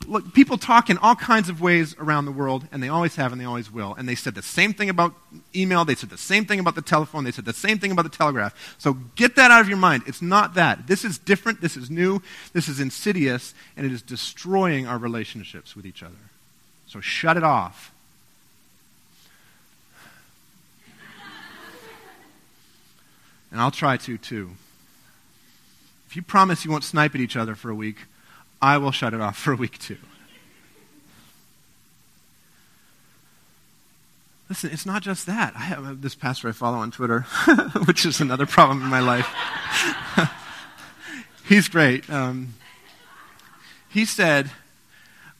Look, 0.08 0.34
people 0.34 0.58
talk 0.58 0.90
in 0.90 0.98
all 0.98 1.16
kinds 1.16 1.50
of 1.50 1.62
ways 1.62 1.96
around 2.00 2.26
the 2.26 2.32
world, 2.32 2.68
and 2.72 2.82
they 2.82 2.90
always 2.90 3.16
have 3.18 3.32
and 3.32 3.40
they 3.40 3.46
always 3.46 3.72
will. 3.72 3.94
And 3.94 4.08
they 4.08 4.16
said 4.16 4.34
the 4.34 4.42
same 4.42 4.74
thing 4.74 4.90
about 4.90 5.14
email, 5.56 5.86
they 5.86 5.94
said 5.94 6.10
the 6.10 6.18
same 6.18 6.46
thing 6.46 6.60
about 6.60 6.76
the 6.76 6.82
telephone, 6.82 7.26
they 7.26 7.32
said 7.32 7.46
the 7.46 7.54
same 7.54 7.80
thing 7.80 7.92
about 7.92 8.04
the 8.04 8.10
telegraph. 8.10 8.76
So 8.80 8.94
get 9.16 9.36
that 9.36 9.52
out 9.52 9.62
of 9.62 9.68
your 9.68 9.78
mind. 9.78 10.04
It's 10.08 10.22
not 10.22 10.56
that. 10.56 10.88
This 10.88 11.04
is 11.04 11.18
different, 11.18 11.62
this 11.62 11.78
is 11.78 11.92
new, 11.92 12.22
this 12.54 12.68
is 12.68 12.80
insidious, 12.80 13.54
and 13.76 13.86
it 13.86 13.92
is 13.92 14.02
destroying 14.02 14.88
our 14.88 14.98
relationships 14.98 15.76
with 15.76 15.86
each 15.86 16.02
other. 16.02 16.16
So 16.88 17.02
shut 17.02 17.38
it 17.38 17.44
off. 17.44 17.92
And 23.52 23.60
I'll 23.60 23.72
try 23.72 23.98
to, 23.98 24.18
too. 24.18 24.52
If 26.08 26.16
you 26.16 26.22
promise 26.22 26.66
you 26.66 26.72
won't 26.72 26.84
snipe 26.84 27.14
at 27.14 27.22
each 27.22 27.36
other 27.36 27.56
for 27.56 27.70
a 27.70 27.76
week, 27.76 27.98
I 28.62 28.78
will 28.78 28.92
shut 28.92 29.14
it 29.14 29.22
off 29.22 29.38
for 29.38 29.54
a 29.54 29.56
week 29.56 29.78
too. 29.78 29.98
Listen, 34.50 34.72
it's 34.72 34.86
not 34.86 35.04
just 35.04 35.28
that. 35.28 35.54
I 35.56 35.60
have 35.60 36.02
this 36.02 36.16
pastor 36.16 36.50
I 36.50 36.52
follow 36.52 36.80
on 36.80 36.90
Twitter, 36.90 37.22
which 37.86 38.06
is 38.06 38.20
another 38.20 38.48
problem 38.48 38.82
in 38.82 38.90
my 38.90 39.00
life. 39.00 39.30
He's 41.48 41.68
great. 41.68 42.10
Um, 42.10 42.56
he 43.88 44.06
said, 44.06 44.50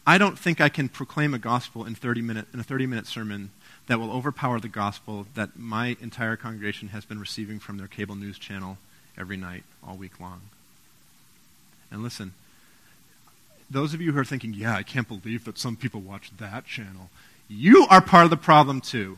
I 0.06 0.20
don't 0.20 0.38
think 0.38 0.62
I 0.62 0.70
can 0.70 0.90
proclaim 0.90 1.34
a 1.34 1.40
gospel 1.40 1.86
in, 1.86 1.96
30 1.96 2.22
minute, 2.22 2.46
in 2.54 2.60
a 2.60 2.64
30 2.64 2.86
minute 2.86 3.08
sermon 3.08 3.50
that 3.90 4.00
will 4.00 4.12
overpower 4.12 4.60
the 4.60 4.68
gospel 4.68 5.26
that 5.34 5.58
my 5.58 5.98
entire 6.00 6.36
congregation 6.36 6.90
has 6.90 7.06
been 7.06 7.20
receiving 7.20 7.58
from 7.58 7.80
their 7.80 7.88
cable 7.88 8.14
news 8.14 8.38
channel 8.38 8.78
every 9.18 9.36
night, 9.36 9.64
all 9.86 9.96
week 9.96 10.20
long. 10.20 10.42
And 11.92 12.04
listen, 12.04 12.34
those 13.68 13.96
of 13.96 14.00
you 14.00 14.12
who 14.12 14.20
are 14.20 14.26
thinking, 14.26 14.54
yeah, 14.54 14.76
I 14.76 14.84
can't 14.84 15.08
believe 15.08 15.44
that 15.46 15.58
some 15.58 15.76
people 15.76 16.02
watch 16.02 16.30
that 16.38 16.66
channel, 16.68 17.10
You 17.48 17.88
are 17.90 18.00
part 18.00 18.26
of 18.26 18.30
the 18.30 18.38
problem 18.38 18.80
too. 18.80 19.18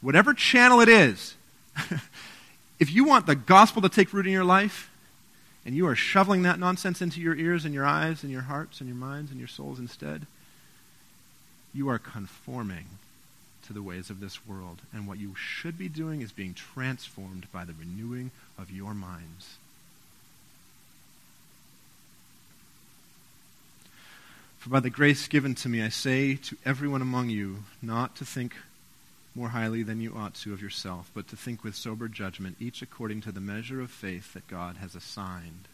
Whatever 0.00 0.34
channel 0.34 0.80
it 0.80 0.88
is, 0.88 1.36
if 2.80 2.92
you 2.92 3.04
want 3.04 3.26
the 3.26 3.36
gospel 3.36 3.80
to 3.82 3.88
take 3.88 4.12
root 4.12 4.26
in 4.26 4.32
your 4.32 4.42
life, 4.42 4.90
and 5.64 5.76
you 5.76 5.86
are 5.86 5.94
shoveling 5.94 6.42
that 6.42 6.58
nonsense 6.58 7.00
into 7.00 7.20
your 7.20 7.36
ears 7.36 7.64
and 7.64 7.72
your 7.72 7.86
eyes 7.86 8.24
and 8.24 8.32
your 8.32 8.42
hearts 8.42 8.80
and 8.80 8.88
your 8.88 8.98
minds 8.98 9.30
and 9.30 9.38
your 9.38 9.46
souls 9.46 9.78
instead, 9.78 10.26
you 11.74 11.88
are 11.88 11.98
conforming 11.98 12.86
to 13.66 13.72
the 13.72 13.82
ways 13.82 14.10
of 14.10 14.20
this 14.20 14.46
world. 14.46 14.82
And 14.92 15.06
what 15.06 15.18
you 15.18 15.34
should 15.34 15.78
be 15.78 15.88
doing 15.88 16.20
is 16.20 16.32
being 16.32 16.54
transformed 16.54 17.46
by 17.52 17.64
the 17.64 17.74
renewing 17.74 18.30
of 18.58 18.70
your 18.70 18.94
minds. 18.94 19.56
For 24.58 24.70
by 24.70 24.80
the 24.80 24.90
grace 24.90 25.26
given 25.26 25.54
to 25.56 25.68
me, 25.68 25.82
I 25.82 25.88
say 25.88 26.36
to 26.36 26.56
everyone 26.64 27.02
among 27.02 27.30
you 27.30 27.64
not 27.80 28.14
to 28.16 28.24
think 28.24 28.54
more 29.34 29.48
highly 29.48 29.82
than 29.82 30.00
you 30.00 30.14
ought 30.14 30.34
to 30.34 30.52
of 30.52 30.62
yourself, 30.62 31.10
but 31.14 31.26
to 31.28 31.36
think 31.36 31.64
with 31.64 31.74
sober 31.74 32.06
judgment, 32.06 32.56
each 32.60 32.82
according 32.82 33.22
to 33.22 33.32
the 33.32 33.40
measure 33.40 33.80
of 33.80 33.90
faith 33.90 34.34
that 34.34 34.46
God 34.46 34.76
has 34.76 34.94
assigned. 34.94 35.66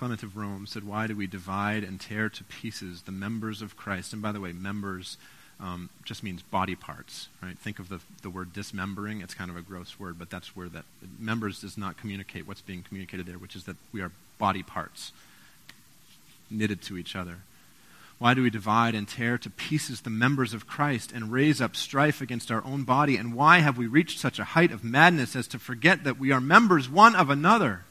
Clement 0.00 0.22
of 0.22 0.34
Rome 0.34 0.66
said, 0.66 0.84
Why 0.84 1.06
do 1.06 1.14
we 1.14 1.26
divide 1.26 1.84
and 1.84 2.00
tear 2.00 2.30
to 2.30 2.42
pieces 2.44 3.02
the 3.02 3.12
members 3.12 3.60
of 3.60 3.76
Christ? 3.76 4.14
And 4.14 4.22
by 4.22 4.32
the 4.32 4.40
way, 4.40 4.50
members 4.50 5.18
um, 5.60 5.90
just 6.06 6.22
means 6.22 6.40
body 6.40 6.74
parts, 6.74 7.28
right? 7.42 7.58
Think 7.58 7.78
of 7.78 7.90
the, 7.90 8.00
the 8.22 8.30
word 8.30 8.54
dismembering. 8.54 9.20
It's 9.20 9.34
kind 9.34 9.50
of 9.50 9.58
a 9.58 9.60
gross 9.60 10.00
word, 10.00 10.18
but 10.18 10.30
that's 10.30 10.56
where 10.56 10.70
that 10.70 10.86
members 11.18 11.60
does 11.60 11.76
not 11.76 11.98
communicate 11.98 12.48
what's 12.48 12.62
being 12.62 12.82
communicated 12.82 13.26
there, 13.26 13.36
which 13.36 13.54
is 13.54 13.64
that 13.64 13.76
we 13.92 14.00
are 14.00 14.10
body 14.38 14.62
parts 14.62 15.12
knitted 16.50 16.80
to 16.80 16.96
each 16.96 17.14
other. 17.14 17.40
Why 18.18 18.32
do 18.32 18.42
we 18.42 18.48
divide 18.48 18.94
and 18.94 19.06
tear 19.06 19.36
to 19.36 19.50
pieces 19.50 20.00
the 20.00 20.08
members 20.08 20.54
of 20.54 20.66
Christ 20.66 21.12
and 21.12 21.30
raise 21.30 21.60
up 21.60 21.76
strife 21.76 22.22
against 22.22 22.50
our 22.50 22.64
own 22.64 22.84
body? 22.84 23.18
And 23.18 23.34
why 23.34 23.58
have 23.58 23.76
we 23.76 23.86
reached 23.86 24.18
such 24.18 24.38
a 24.38 24.44
height 24.44 24.72
of 24.72 24.82
madness 24.82 25.36
as 25.36 25.46
to 25.48 25.58
forget 25.58 26.04
that 26.04 26.18
we 26.18 26.32
are 26.32 26.40
members 26.40 26.88
one 26.88 27.14
of 27.14 27.28
another? 27.28 27.84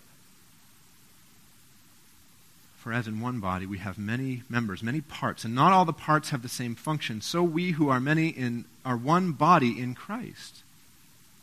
For 2.80 2.94
as 2.94 3.08
in 3.08 3.20
one 3.20 3.42
body 3.42 3.66
we 3.66 3.80
have 3.80 3.98
many 3.98 4.44
members, 4.50 4.82
many 4.82 5.02
parts, 5.02 5.44
and 5.44 5.54
not 5.54 5.74
all 5.74 5.84
the 5.84 5.92
parts 5.92 6.30
have 6.30 6.42
the 6.42 6.48
same 6.48 6.76
function, 6.76 7.20
so 7.20 7.44
we 7.44 7.72
who 7.72 7.90
are 7.90 8.00
many 8.00 8.30
in 8.30 8.66
are 8.86 8.96
one 8.96 9.34
body 9.34 9.78
in 9.80 9.96
Christ. 9.96 10.64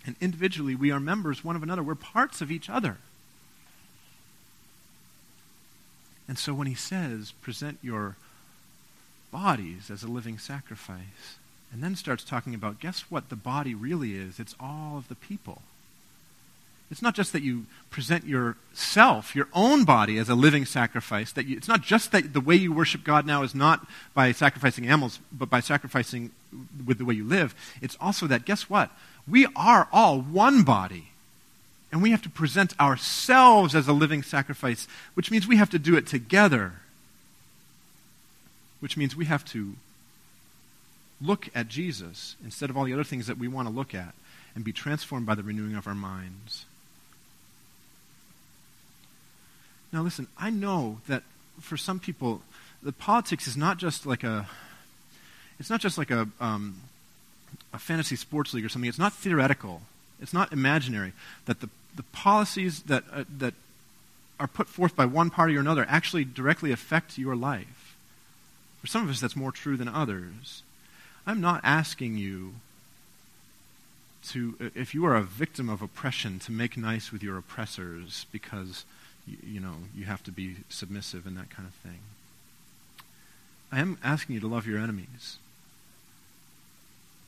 And 0.07 0.16
individually 0.18 0.75
we 0.75 0.90
are 0.90 0.99
members 0.99 1.44
one 1.44 1.55
of 1.55 1.62
another. 1.62 1.83
We're 1.83 1.94
parts 1.94 2.40
of 2.40 2.51
each 2.51 2.70
other. 2.70 2.96
And 6.27 6.38
so 6.38 6.55
when 6.55 6.66
he 6.66 6.75
says, 6.75 7.33
present 7.42 7.79
your 7.83 8.16
bodies 9.31 9.90
as 9.90 10.03
a 10.03 10.09
living 10.09 10.38
sacrifice, 10.38 11.37
and 11.70 11.83
then 11.83 11.96
starts 11.96 12.25
talking 12.25 12.55
about, 12.55 12.81
guess 12.81 13.11
what 13.11 13.29
the 13.29 13.37
body 13.37 13.75
really 13.75 14.16
is? 14.16 14.40
It's 14.40 14.55
all 14.59 14.96
of 14.96 15.09
the 15.09 15.14
people. 15.14 15.61
It's 16.90 17.03
not 17.03 17.14
just 17.14 17.33
that 17.33 17.42
you 17.42 17.66
present 17.90 18.25
yourself, 18.25 19.35
your 19.35 19.49
own 19.53 19.85
body, 19.85 20.18
as 20.18 20.29
a 20.29 20.37
living 20.37 20.64
sacrifice. 20.64 21.33
That 21.33 21.46
you, 21.46 21.57
it's 21.57 21.66
not 21.66 21.83
just 21.83 22.12
that 22.12 22.33
the 22.33 22.40
way 22.40 22.55
you 22.55 22.72
worship 22.72 23.03
God 23.03 23.27
now 23.27 23.42
is 23.42 23.55
not 23.55 23.87
by 24.14 24.31
sacrificing 24.33 24.87
animals, 24.87 25.18
but 25.33 25.51
by 25.51 25.61
sacrificing 25.61 26.31
with 26.87 26.99
the 26.99 27.05
way 27.05 27.14
you 27.14 27.25
live. 27.25 27.55
It's 27.83 27.96
also 28.01 28.29
that, 28.29 28.44
guess 28.44 28.70
what? 28.70 28.90
We 29.27 29.46
are 29.57 29.88
all 29.92 30.20
one 30.20 30.62
body. 30.62 31.09
And 31.90 32.03
we 32.03 32.11
have 32.11 32.22
to 32.22 32.31
present 32.31 32.79
ourselves 32.79 33.75
as 33.75 33.88
a 33.88 33.92
living 33.92 34.22
sacrifice, 34.22 34.87
which 35.14 35.31
means 35.31 35.46
we 35.46 35.57
have 35.57 35.70
to 35.70 35.79
do 35.79 35.96
it 35.96 36.07
together. 36.07 36.75
Which 38.81 38.96
means 38.96 39.16
we 39.16 39.25
have 39.25 39.44
to 39.46 39.75
look 41.20 41.49
at 41.55 41.68
Jesus 41.68 42.37
instead 42.44 42.70
of 42.70 42.77
all 42.77 42.85
the 42.85 42.92
other 42.92 43.05
things 43.05 43.27
that 43.27 43.38
we 43.38 43.49
want 43.49 43.66
to 43.66 43.75
look 43.75 43.94
at 43.94 44.14
and 44.55 44.64
be 44.64 44.72
transformed 44.72 45.27
by 45.27 45.35
the 45.35 45.42
renewing 45.42 45.75
of 45.75 45.87
our 45.87 45.94
minds. 45.94 46.66
Now, 49.96 50.02
listen, 50.02 50.26
I 50.37 50.50
know 50.50 50.98
that 51.09 51.22
for 51.59 51.78
some 51.78 51.98
people, 51.98 52.42
the 52.82 52.92
politics 52.92 53.48
is 53.48 53.56
not 53.56 53.78
just 53.78 54.04
like 54.04 54.24
a, 54.24 54.46
it's 55.59 55.70
not 55.70 55.80
just 55.80 55.96
like 55.96 56.11
a, 56.11 56.28
um, 56.38 56.82
a 57.72 57.78
fantasy 57.78 58.14
sports 58.14 58.52
league 58.52 58.66
or 58.66 58.68
something. 58.68 58.90
It's 58.90 58.98
not 58.98 59.14
theoretical. 59.14 59.80
It's 60.20 60.35
not 60.35 60.52
imaginary. 60.52 61.14
That 61.46 61.62
the, 61.62 61.70
the 61.94 62.02
policies 62.12 62.82
that, 62.82 63.04
uh, 63.11 63.24
that 63.38 63.54
are 64.38 64.46
put 64.46 64.68
forth 64.68 64.94
by 64.94 65.06
one 65.06 65.30
party 65.30 65.56
or 65.56 65.61
another 65.61 65.87
actually 65.88 66.26
directly 66.26 66.72
affect 66.72 67.16
your 67.16 67.35
life. 67.35 67.96
For 68.82 68.88
some 68.88 69.02
of 69.02 69.09
us, 69.09 69.18
that's 69.18 69.35
more 69.35 69.50
true 69.50 69.78
than 69.78 69.88
others. 69.88 70.62
I'm 71.26 71.40
not 71.40 71.62
asking 71.64 72.18
you 72.18 72.56
to, 74.24 74.72
if 74.74 74.92
you 74.94 75.06
are 75.06 75.16
a 75.16 75.22
victim 75.22 75.70
of 75.70 75.80
oppression, 75.80 76.38
to 76.40 76.52
make 76.52 76.76
nice 76.76 77.12
with 77.12 77.22
your 77.22 77.38
oppressors 77.38 78.26
because 78.30 78.85
you, 79.26 79.36
you 79.44 79.60
know, 79.60 79.74
you 79.94 80.04
have 80.04 80.22
to 80.24 80.32
be 80.32 80.56
submissive 80.68 81.26
and 81.26 81.36
that 81.36 81.50
kind 81.50 81.68
of 81.68 81.74
thing. 81.74 82.00
I 83.72 83.80
am 83.80 83.98
asking 84.02 84.34
you 84.34 84.40
to 84.40 84.46
love 84.46 84.66
your 84.66 84.78
enemies. 84.78 85.38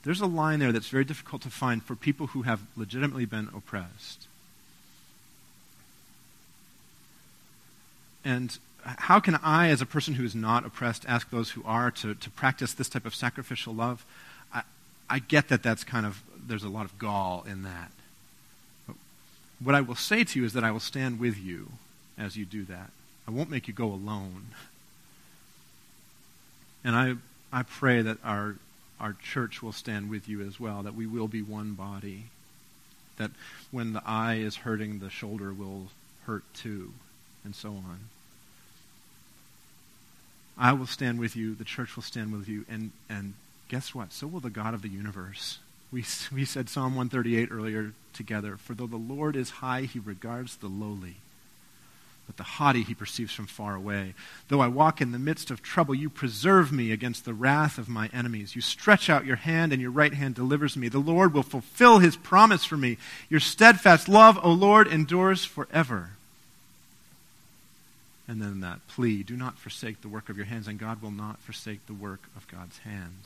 There's 0.03 0.21
a 0.21 0.25
line 0.25 0.59
there 0.59 0.71
that's 0.71 0.87
very 0.87 1.03
difficult 1.03 1.41
to 1.41 1.49
find 1.49 1.83
for 1.83 1.95
people 1.95 2.27
who 2.27 2.43
have 2.43 2.61
legitimately 2.77 3.25
been 3.25 3.49
oppressed. 3.53 4.27
And 8.23 8.57
how 8.83 9.19
can 9.19 9.35
I, 9.43 9.69
as 9.69 9.81
a 9.81 9.85
person 9.85 10.13
who 10.13 10.23
is 10.23 10.35
not 10.35 10.65
oppressed, 10.65 11.05
ask 11.07 11.29
those 11.29 11.51
who 11.51 11.63
are 11.65 11.91
to, 11.91 12.15
to 12.15 12.29
practice 12.29 12.73
this 12.73 12.87
type 12.87 13.05
of 13.05 13.13
sacrificial 13.13 13.73
love? 13.73 14.05
I, 14.53 14.63
I 15.09 15.19
get 15.19 15.49
that 15.49 15.63
that's 15.63 15.83
kind 15.83 16.05
of, 16.05 16.23
there's 16.47 16.63
a 16.63 16.69
lot 16.69 16.85
of 16.85 16.97
gall 16.97 17.45
in 17.47 17.63
that. 17.63 17.91
But 18.87 18.95
what 19.61 19.75
I 19.75 19.81
will 19.81 19.95
say 19.95 20.23
to 20.23 20.39
you 20.39 20.45
is 20.45 20.53
that 20.53 20.63
I 20.63 20.71
will 20.71 20.79
stand 20.79 21.19
with 21.19 21.37
you 21.37 21.71
as 22.19 22.35
you 22.35 22.45
do 22.45 22.65
that. 22.65 22.91
I 23.27 23.31
won't 23.31 23.49
make 23.49 23.67
you 23.67 23.73
go 23.73 23.85
alone. 23.85 24.47
And 26.83 26.95
I, 26.95 27.15
I 27.51 27.63
pray 27.63 28.01
that 28.01 28.17
our, 28.23 28.55
our 28.99 29.13
church 29.13 29.63
will 29.63 29.71
stand 29.71 30.09
with 30.09 30.27
you 30.27 30.41
as 30.41 30.59
well, 30.59 30.83
that 30.83 30.95
we 30.95 31.05
will 31.05 31.27
be 31.27 31.41
one 31.41 31.73
body. 31.73 32.25
That 33.17 33.31
when 33.71 33.93
the 33.93 34.03
eye 34.05 34.35
is 34.35 34.57
hurting, 34.57 34.99
the 34.99 35.09
shoulder 35.09 35.53
will 35.53 35.87
hurt 36.25 36.43
too, 36.53 36.93
and 37.43 37.55
so 37.55 37.69
on. 37.69 37.99
I 40.57 40.73
will 40.73 40.87
stand 40.87 41.19
with 41.19 41.35
you, 41.35 41.55
the 41.55 41.63
church 41.63 41.95
will 41.95 42.03
stand 42.03 42.33
with 42.33 42.49
you, 42.49 42.65
and, 42.69 42.91
and 43.09 43.33
guess 43.69 43.95
what? 43.95 44.11
So 44.11 44.27
will 44.27 44.41
the 44.41 44.49
God 44.49 44.73
of 44.73 44.81
the 44.81 44.89
universe. 44.89 45.59
We, 45.91 46.03
we 46.33 46.45
said 46.45 46.69
Psalm 46.69 46.95
138 46.95 47.49
earlier 47.51 47.93
together. 48.13 48.57
For 48.57 48.73
though 48.73 48.87
the 48.87 48.97
Lord 48.97 49.35
is 49.35 49.49
high, 49.49 49.81
he 49.83 49.99
regards 49.99 50.57
the 50.57 50.67
lowly 50.67 51.17
but 52.29 52.37
the 52.37 52.43
haughty 52.43 52.83
he 52.83 52.93
perceives 52.93 53.33
from 53.33 53.47
far 53.47 53.73
away. 53.73 54.13
Though 54.49 54.59
I 54.61 54.67
walk 54.67 55.01
in 55.01 55.13
the 55.13 55.17
midst 55.17 55.49
of 55.49 55.63
trouble, 55.63 55.95
you 55.95 56.11
preserve 56.11 56.71
me 56.71 56.91
against 56.91 57.25
the 57.25 57.33
wrath 57.33 57.79
of 57.79 57.89
my 57.89 58.07
enemies. 58.13 58.55
You 58.55 58.61
stretch 58.61 59.09
out 59.09 59.25
your 59.25 59.37
hand, 59.37 59.73
and 59.73 59.81
your 59.81 59.89
right 59.89 60.13
hand 60.13 60.35
delivers 60.35 60.77
me. 60.77 60.89
The 60.89 60.99
Lord 60.99 61.33
will 61.33 61.41
fulfill 61.41 61.97
his 61.97 62.15
promise 62.15 62.63
for 62.63 62.77
me. 62.77 62.99
Your 63.29 63.39
steadfast 63.39 64.07
love, 64.07 64.37
O 64.43 64.51
Lord, 64.51 64.87
endures 64.87 65.43
forever. 65.43 66.11
And 68.27 68.39
then 68.39 68.59
that 68.59 68.87
plea 68.87 69.23
do 69.23 69.35
not 69.35 69.57
forsake 69.57 70.01
the 70.01 70.07
work 70.07 70.29
of 70.29 70.37
your 70.37 70.45
hands, 70.45 70.67
and 70.67 70.77
God 70.77 71.01
will 71.01 71.09
not 71.09 71.39
forsake 71.39 71.87
the 71.87 71.95
work 71.95 72.21
of 72.37 72.47
God's 72.47 72.77
hands. 72.77 73.25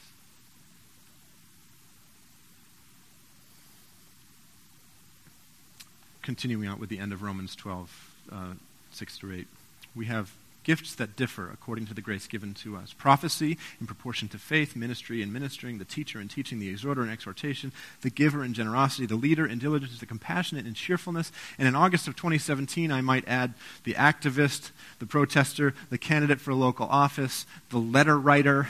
Continuing 6.22 6.70
out 6.70 6.80
with 6.80 6.88
the 6.88 7.00
end 7.00 7.12
of 7.12 7.22
Romans 7.22 7.54
12. 7.54 8.10
Uh, 8.32 8.54
6 8.95 9.17
through 9.17 9.36
8. 9.36 9.47
We 9.95 10.06
have 10.06 10.32
gifts 10.63 10.95
that 10.95 11.15
differ 11.15 11.49
according 11.51 11.86
to 11.88 11.93
the 11.93 12.01
grace 12.01 12.27
given 12.27 12.53
to 12.53 12.75
us 12.75 12.93
prophecy 12.93 13.58
in 13.79 13.88
proportion 13.88 14.27
to 14.29 14.38
faith, 14.38 14.75
ministry 14.75 15.21
in 15.21 15.32
ministering, 15.32 15.77
the 15.77 15.86
teacher 15.86 16.19
in 16.19 16.27
teaching, 16.27 16.60
the 16.60 16.69
exhorter 16.69 17.03
in 17.03 17.10
exhortation, 17.10 17.71
the 18.01 18.10
giver 18.10 18.43
in 18.43 18.53
generosity, 18.53 19.06
the 19.06 19.15
leader 19.15 19.45
in 19.45 19.60
diligence, 19.60 19.99
the 19.99 20.06
compassionate 20.06 20.65
in 20.65 20.73
cheerfulness. 20.73 21.32
And 21.58 21.67
in 21.67 21.75
August 21.75 22.08
of 22.08 22.15
2017, 22.15 22.91
I 22.91 23.01
might 23.01 23.27
add 23.27 23.53
the 23.84 23.93
activist, 23.93 24.71
the 24.99 25.06
protester, 25.06 25.73
the 25.89 25.97
candidate 25.97 26.39
for 26.39 26.51
a 26.51 26.56
local 26.56 26.88
office, 26.88 27.45
the 27.69 27.77
letter 27.77 28.17
writer, 28.17 28.69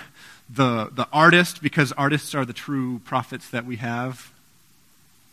the, 0.50 0.90
the 0.92 1.08
artist, 1.14 1.62
because 1.62 1.92
artists 1.94 2.36
are 2.36 2.46
the 2.46 2.54
true 2.54 3.00
prophets 3.00 3.50
that 3.50 3.66
we 3.66 3.78
have 3.78 4.32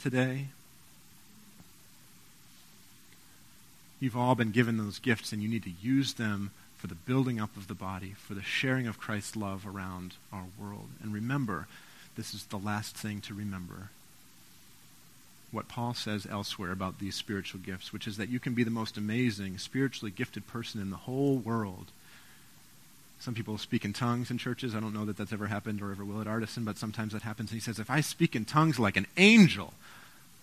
today. 0.00 0.48
You've 4.01 4.17
all 4.17 4.35
been 4.35 4.51
given 4.51 4.79
those 4.79 4.99
gifts, 4.99 5.33
and 5.33 5.43
you 5.43 5.49
need 5.49 5.63
to 5.65 5.71
use 5.83 6.15
them 6.15 6.51
for 6.79 6.87
the 6.87 6.95
building 6.95 7.39
up 7.39 7.55
of 7.57 7.69
the 7.69 7.75
body, 7.75 8.15
for 8.17 8.33
the 8.35 8.43
sharing 8.43 8.87
of 8.87 8.99
Christ's 8.99 9.37
love 9.37 9.67
around 9.67 10.15
our 10.33 10.47
world. 10.59 10.89
And 11.03 11.13
remember, 11.13 11.67
this 12.17 12.33
is 12.33 12.45
the 12.47 12.57
last 12.59 12.97
thing 12.97 13.21
to 13.23 13.35
remember. 13.35 13.91
what 15.51 15.69
Paul 15.69 15.95
says 15.95 16.27
elsewhere 16.31 16.71
about 16.73 16.99
these 17.01 17.15
spiritual 17.15 17.61
gifts, 17.61 17.93
which 17.93 18.07
is 18.07 18.17
that 18.17 18.29
you 18.29 18.39
can 18.39 18.55
be 18.55 18.63
the 18.65 18.71
most 18.71 18.97
amazing, 18.97 19.59
spiritually 19.59 20.13
gifted 20.13 20.47
person 20.47 20.81
in 20.81 20.91
the 20.91 20.97
whole 20.97 21.37
world. 21.37 21.87
Some 23.19 23.35
people 23.35 23.59
speak 23.59 23.85
in 23.85 23.93
tongues 23.93 24.31
in 24.31 24.39
churches. 24.39 24.75
I 24.75 24.81
don't 24.81 24.95
know 24.95 25.05
that 25.05 25.17
that's 25.17 25.33
ever 25.33 25.49
happened 25.49 25.83
or 25.83 25.91
ever 25.91 26.05
will 26.05 26.21
at 26.21 26.27
Artisan, 26.27 26.65
but 26.65 26.79
sometimes 26.79 27.13
that 27.13 27.23
happens. 27.23 27.51
And 27.51 27.61
he 27.61 27.65
says, 27.65 27.79
If 27.79 27.91
I 27.91 28.01
speak 28.01 28.35
in 28.35 28.45
tongues 28.45 28.79
like 28.79 28.97
an 28.97 29.07
angel, 29.17 29.75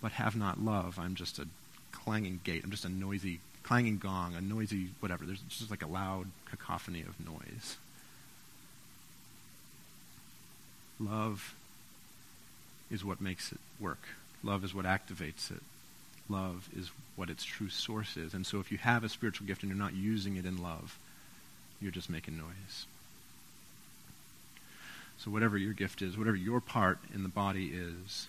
but 0.00 0.12
have 0.12 0.36
not 0.36 0.60
love, 0.60 0.98
I'm 0.98 1.14
just 1.14 1.38
a 1.38 1.48
clanging 1.90 2.40
gate. 2.44 2.62
I'm 2.62 2.70
just 2.70 2.84
a 2.84 2.88
noisy, 2.88 3.40
clanging 3.68 3.98
gong, 3.98 4.34
a 4.34 4.40
noisy 4.40 4.88
whatever. 5.00 5.26
There's 5.26 5.42
just 5.42 5.70
like 5.70 5.82
a 5.82 5.86
loud 5.86 6.28
cacophony 6.50 7.02
of 7.02 7.20
noise. 7.20 7.76
Love 10.98 11.54
is 12.90 13.04
what 13.04 13.20
makes 13.20 13.52
it 13.52 13.58
work. 13.78 14.08
Love 14.42 14.64
is 14.64 14.74
what 14.74 14.86
activates 14.86 15.50
it. 15.50 15.60
Love 16.30 16.66
is 16.74 16.90
what 17.14 17.28
its 17.28 17.44
true 17.44 17.68
source 17.68 18.16
is. 18.16 18.32
And 18.32 18.46
so 18.46 18.58
if 18.58 18.72
you 18.72 18.78
have 18.78 19.04
a 19.04 19.08
spiritual 19.08 19.46
gift 19.46 19.62
and 19.62 19.70
you're 19.70 19.78
not 19.78 19.94
using 19.94 20.36
it 20.36 20.46
in 20.46 20.62
love, 20.62 20.98
you're 21.78 21.92
just 21.92 22.08
making 22.08 22.38
noise. 22.38 22.86
So 25.18 25.30
whatever 25.30 25.58
your 25.58 25.74
gift 25.74 26.00
is, 26.00 26.16
whatever 26.16 26.36
your 26.36 26.62
part 26.62 27.00
in 27.14 27.22
the 27.22 27.28
body 27.28 27.66
is, 27.74 28.28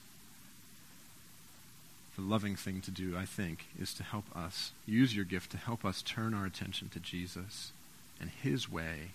the 2.20 2.26
loving 2.26 2.56
thing 2.56 2.82
to 2.82 2.92
do, 2.92 3.18
I 3.18 3.26
think, 3.26 3.66
is 3.80 3.94
to 3.94 4.04
help 4.04 4.26
us, 4.36 4.72
use 4.86 5.16
your 5.16 5.26
gift 5.26 5.52
to 5.52 5.58
help 5.58 5.86
us 5.86 6.02
turn 6.02 6.34
our 6.34 6.46
attention 6.46 6.90
to 6.90 7.00
Jesus 7.00 7.72
and 8.20 8.30
his 8.30 8.70
way 8.70 9.12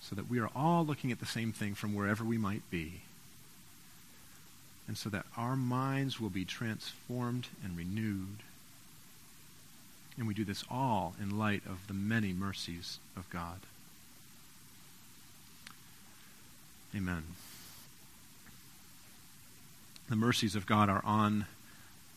so 0.00 0.14
that 0.14 0.28
we 0.28 0.38
are 0.38 0.50
all 0.54 0.84
looking 0.84 1.10
at 1.10 1.20
the 1.20 1.26
same 1.26 1.52
thing 1.52 1.74
from 1.74 1.94
wherever 1.94 2.24
we 2.24 2.36
might 2.36 2.68
be 2.70 3.00
and 4.86 4.98
so 4.98 5.08
that 5.08 5.24
our 5.36 5.56
minds 5.56 6.20
will 6.20 6.28
be 6.28 6.44
transformed 6.44 7.46
and 7.64 7.76
renewed. 7.76 8.42
And 10.18 10.26
we 10.28 10.34
do 10.34 10.44
this 10.44 10.64
all 10.70 11.14
in 11.22 11.38
light 11.38 11.62
of 11.64 11.86
the 11.86 11.94
many 11.94 12.34
mercies 12.34 12.98
of 13.16 13.30
God. 13.30 13.60
Amen. 16.94 17.22
The 20.10 20.16
mercies 20.16 20.54
of 20.54 20.66
God 20.66 20.90
are 20.90 21.02
on 21.06 21.46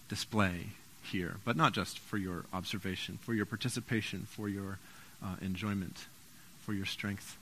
display 0.09 0.67
here, 1.03 1.37
but 1.45 1.55
not 1.55 1.73
just 1.73 1.99
for 1.99 2.17
your 2.17 2.45
observation, 2.53 3.19
for 3.21 3.33
your 3.33 3.45
participation, 3.45 4.27
for 4.29 4.49
your 4.49 4.79
uh, 5.23 5.35
enjoyment, 5.41 6.05
for 6.65 6.73
your 6.73 6.85
strength. 6.85 7.37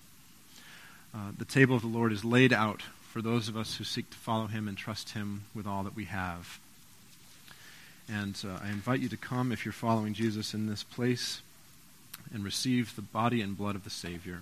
Uh, 1.13 1.32
the 1.38 1.45
table 1.45 1.76
of 1.76 1.82
the 1.82 1.88
Lord 1.88 2.12
is 2.12 2.26
laid 2.26 2.52
out 2.52 2.82
for 3.10 3.21
those 3.21 3.47
of 3.47 3.56
us 3.56 3.78
who 3.78 3.84
seek 3.84 4.10
to 4.10 4.17
follow 4.17 4.47
him 4.47 4.67
and 4.67 4.78
trust 4.78 5.12
him 5.12 5.43
with 5.54 5.67
all 5.67 5.84
that 5.84 5.95
we 5.95 6.06
have. 6.06 6.60
And 8.12 8.38
uh, 8.43 8.60
I 8.63 8.69
invite 8.69 8.99
you 8.99 9.10
to 9.10 9.17
come 9.17 9.52
if 9.52 9.65
you're 9.65 9.71
following 9.71 10.13
Jesus 10.13 10.54
in 10.54 10.67
this 10.67 10.84
place 10.84 11.41
and 12.34 12.43
receive 12.43 12.95
the 12.95 13.02
body 13.02 13.41
and 13.41 13.58
blood 13.58 13.76
of 13.76 13.84
the 13.84 13.89
Savior. 13.89 14.41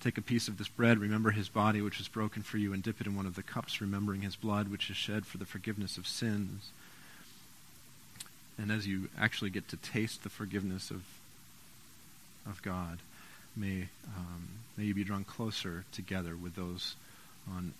Take 0.00 0.18
a 0.18 0.22
piece 0.22 0.48
of 0.48 0.58
this 0.58 0.68
bread, 0.68 0.98
remember 0.98 1.30
his 1.30 1.48
body 1.48 1.80
which 1.80 1.98
was 1.98 2.08
broken 2.08 2.42
for 2.42 2.58
you, 2.58 2.74
and 2.74 2.82
dip 2.82 3.00
it 3.00 3.06
in 3.06 3.16
one 3.16 3.26
of 3.26 3.36
the 3.36 3.42
cups, 3.42 3.80
remembering 3.80 4.20
his 4.20 4.36
blood 4.36 4.68
which 4.68 4.90
is 4.90 4.96
shed 4.96 5.24
for 5.24 5.38
the 5.38 5.46
forgiveness 5.46 5.96
of 5.96 6.06
sins. 6.06 6.70
And 8.58 8.70
as 8.70 8.86
you 8.86 9.08
actually 9.18 9.50
get 9.50 9.68
to 9.68 9.76
taste 9.76 10.22
the 10.22 10.28
forgiveness 10.30 10.90
of, 10.90 11.02
of 12.46 12.62
God, 12.62 12.98
may, 13.56 13.88
um, 14.16 14.48
may 14.76 14.84
you 14.84 14.94
be 14.94 15.04
drawn 15.04 15.24
closer 15.24 15.84
together 15.92 16.36
with 16.36 16.54
those 16.54 16.94
on 17.50 17.74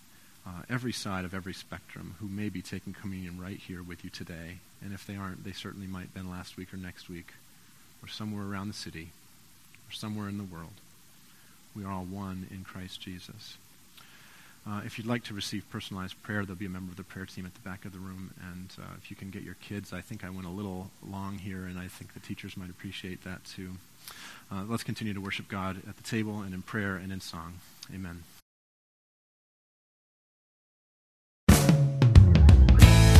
uh, 0.45 0.61
every 0.69 0.91
side 0.91 1.25
of 1.25 1.33
every 1.33 1.53
spectrum 1.53 2.15
who 2.19 2.27
may 2.27 2.49
be 2.49 2.61
taking 2.61 2.93
communion 2.93 3.39
right 3.41 3.57
here 3.57 3.81
with 3.81 4.03
you 4.03 4.09
today. 4.09 4.57
And 4.83 4.93
if 4.93 5.07
they 5.07 5.15
aren't, 5.15 5.43
they 5.43 5.53
certainly 5.53 5.87
might 5.87 6.01
have 6.01 6.13
been 6.13 6.29
last 6.29 6.57
week 6.57 6.73
or 6.73 6.77
next 6.77 7.09
week, 7.09 7.33
or 8.03 8.07
somewhere 8.07 8.45
around 8.45 8.67
the 8.67 8.73
city, 8.73 9.09
or 9.89 9.93
somewhere 9.93 10.29
in 10.29 10.37
the 10.37 10.43
world. 10.43 10.73
We 11.75 11.83
are 11.83 11.91
all 11.91 12.05
one 12.05 12.47
in 12.51 12.63
Christ 12.63 13.01
Jesus. 13.01 13.57
Uh, 14.67 14.81
if 14.83 14.97
you'd 14.97 15.05
like 15.05 15.23
to 15.23 15.33
receive 15.33 15.63
personalized 15.69 16.21
prayer, 16.23 16.43
there'll 16.43 16.57
be 16.57 16.65
a 16.65 16.69
member 16.69 16.89
of 16.91 16.97
the 16.97 17.03
prayer 17.03 17.25
team 17.25 17.45
at 17.45 17.53
the 17.53 17.59
back 17.59 17.85
of 17.85 17.91
the 17.91 17.99
room. 17.99 18.31
And 18.51 18.73
uh, 18.79 18.95
if 18.97 19.11
you 19.11 19.15
can 19.15 19.29
get 19.29 19.43
your 19.43 19.53
kids, 19.55 19.93
I 19.93 20.01
think 20.01 20.23
I 20.23 20.29
went 20.29 20.47
a 20.47 20.49
little 20.49 20.89
long 21.07 21.37
here, 21.37 21.65
and 21.65 21.77
I 21.77 21.87
think 21.87 22.13
the 22.13 22.19
teachers 22.19 22.57
might 22.57 22.71
appreciate 22.71 23.23
that 23.23 23.43
too. 23.45 23.73
Uh, 24.51 24.63
let's 24.67 24.83
continue 24.83 25.13
to 25.13 25.21
worship 25.21 25.47
God 25.47 25.77
at 25.87 25.97
the 25.97 26.03
table 26.03 26.41
and 26.41 26.53
in 26.53 26.63
prayer 26.63 26.95
and 26.95 27.11
in 27.11 27.21
song. 27.21 27.59
Amen. 27.93 28.23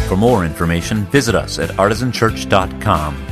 For 0.07 0.17
more 0.17 0.45
information, 0.45 1.05
visit 1.05 1.35
us 1.35 1.59
at 1.59 1.69
artisanchurch.com. 1.71 3.25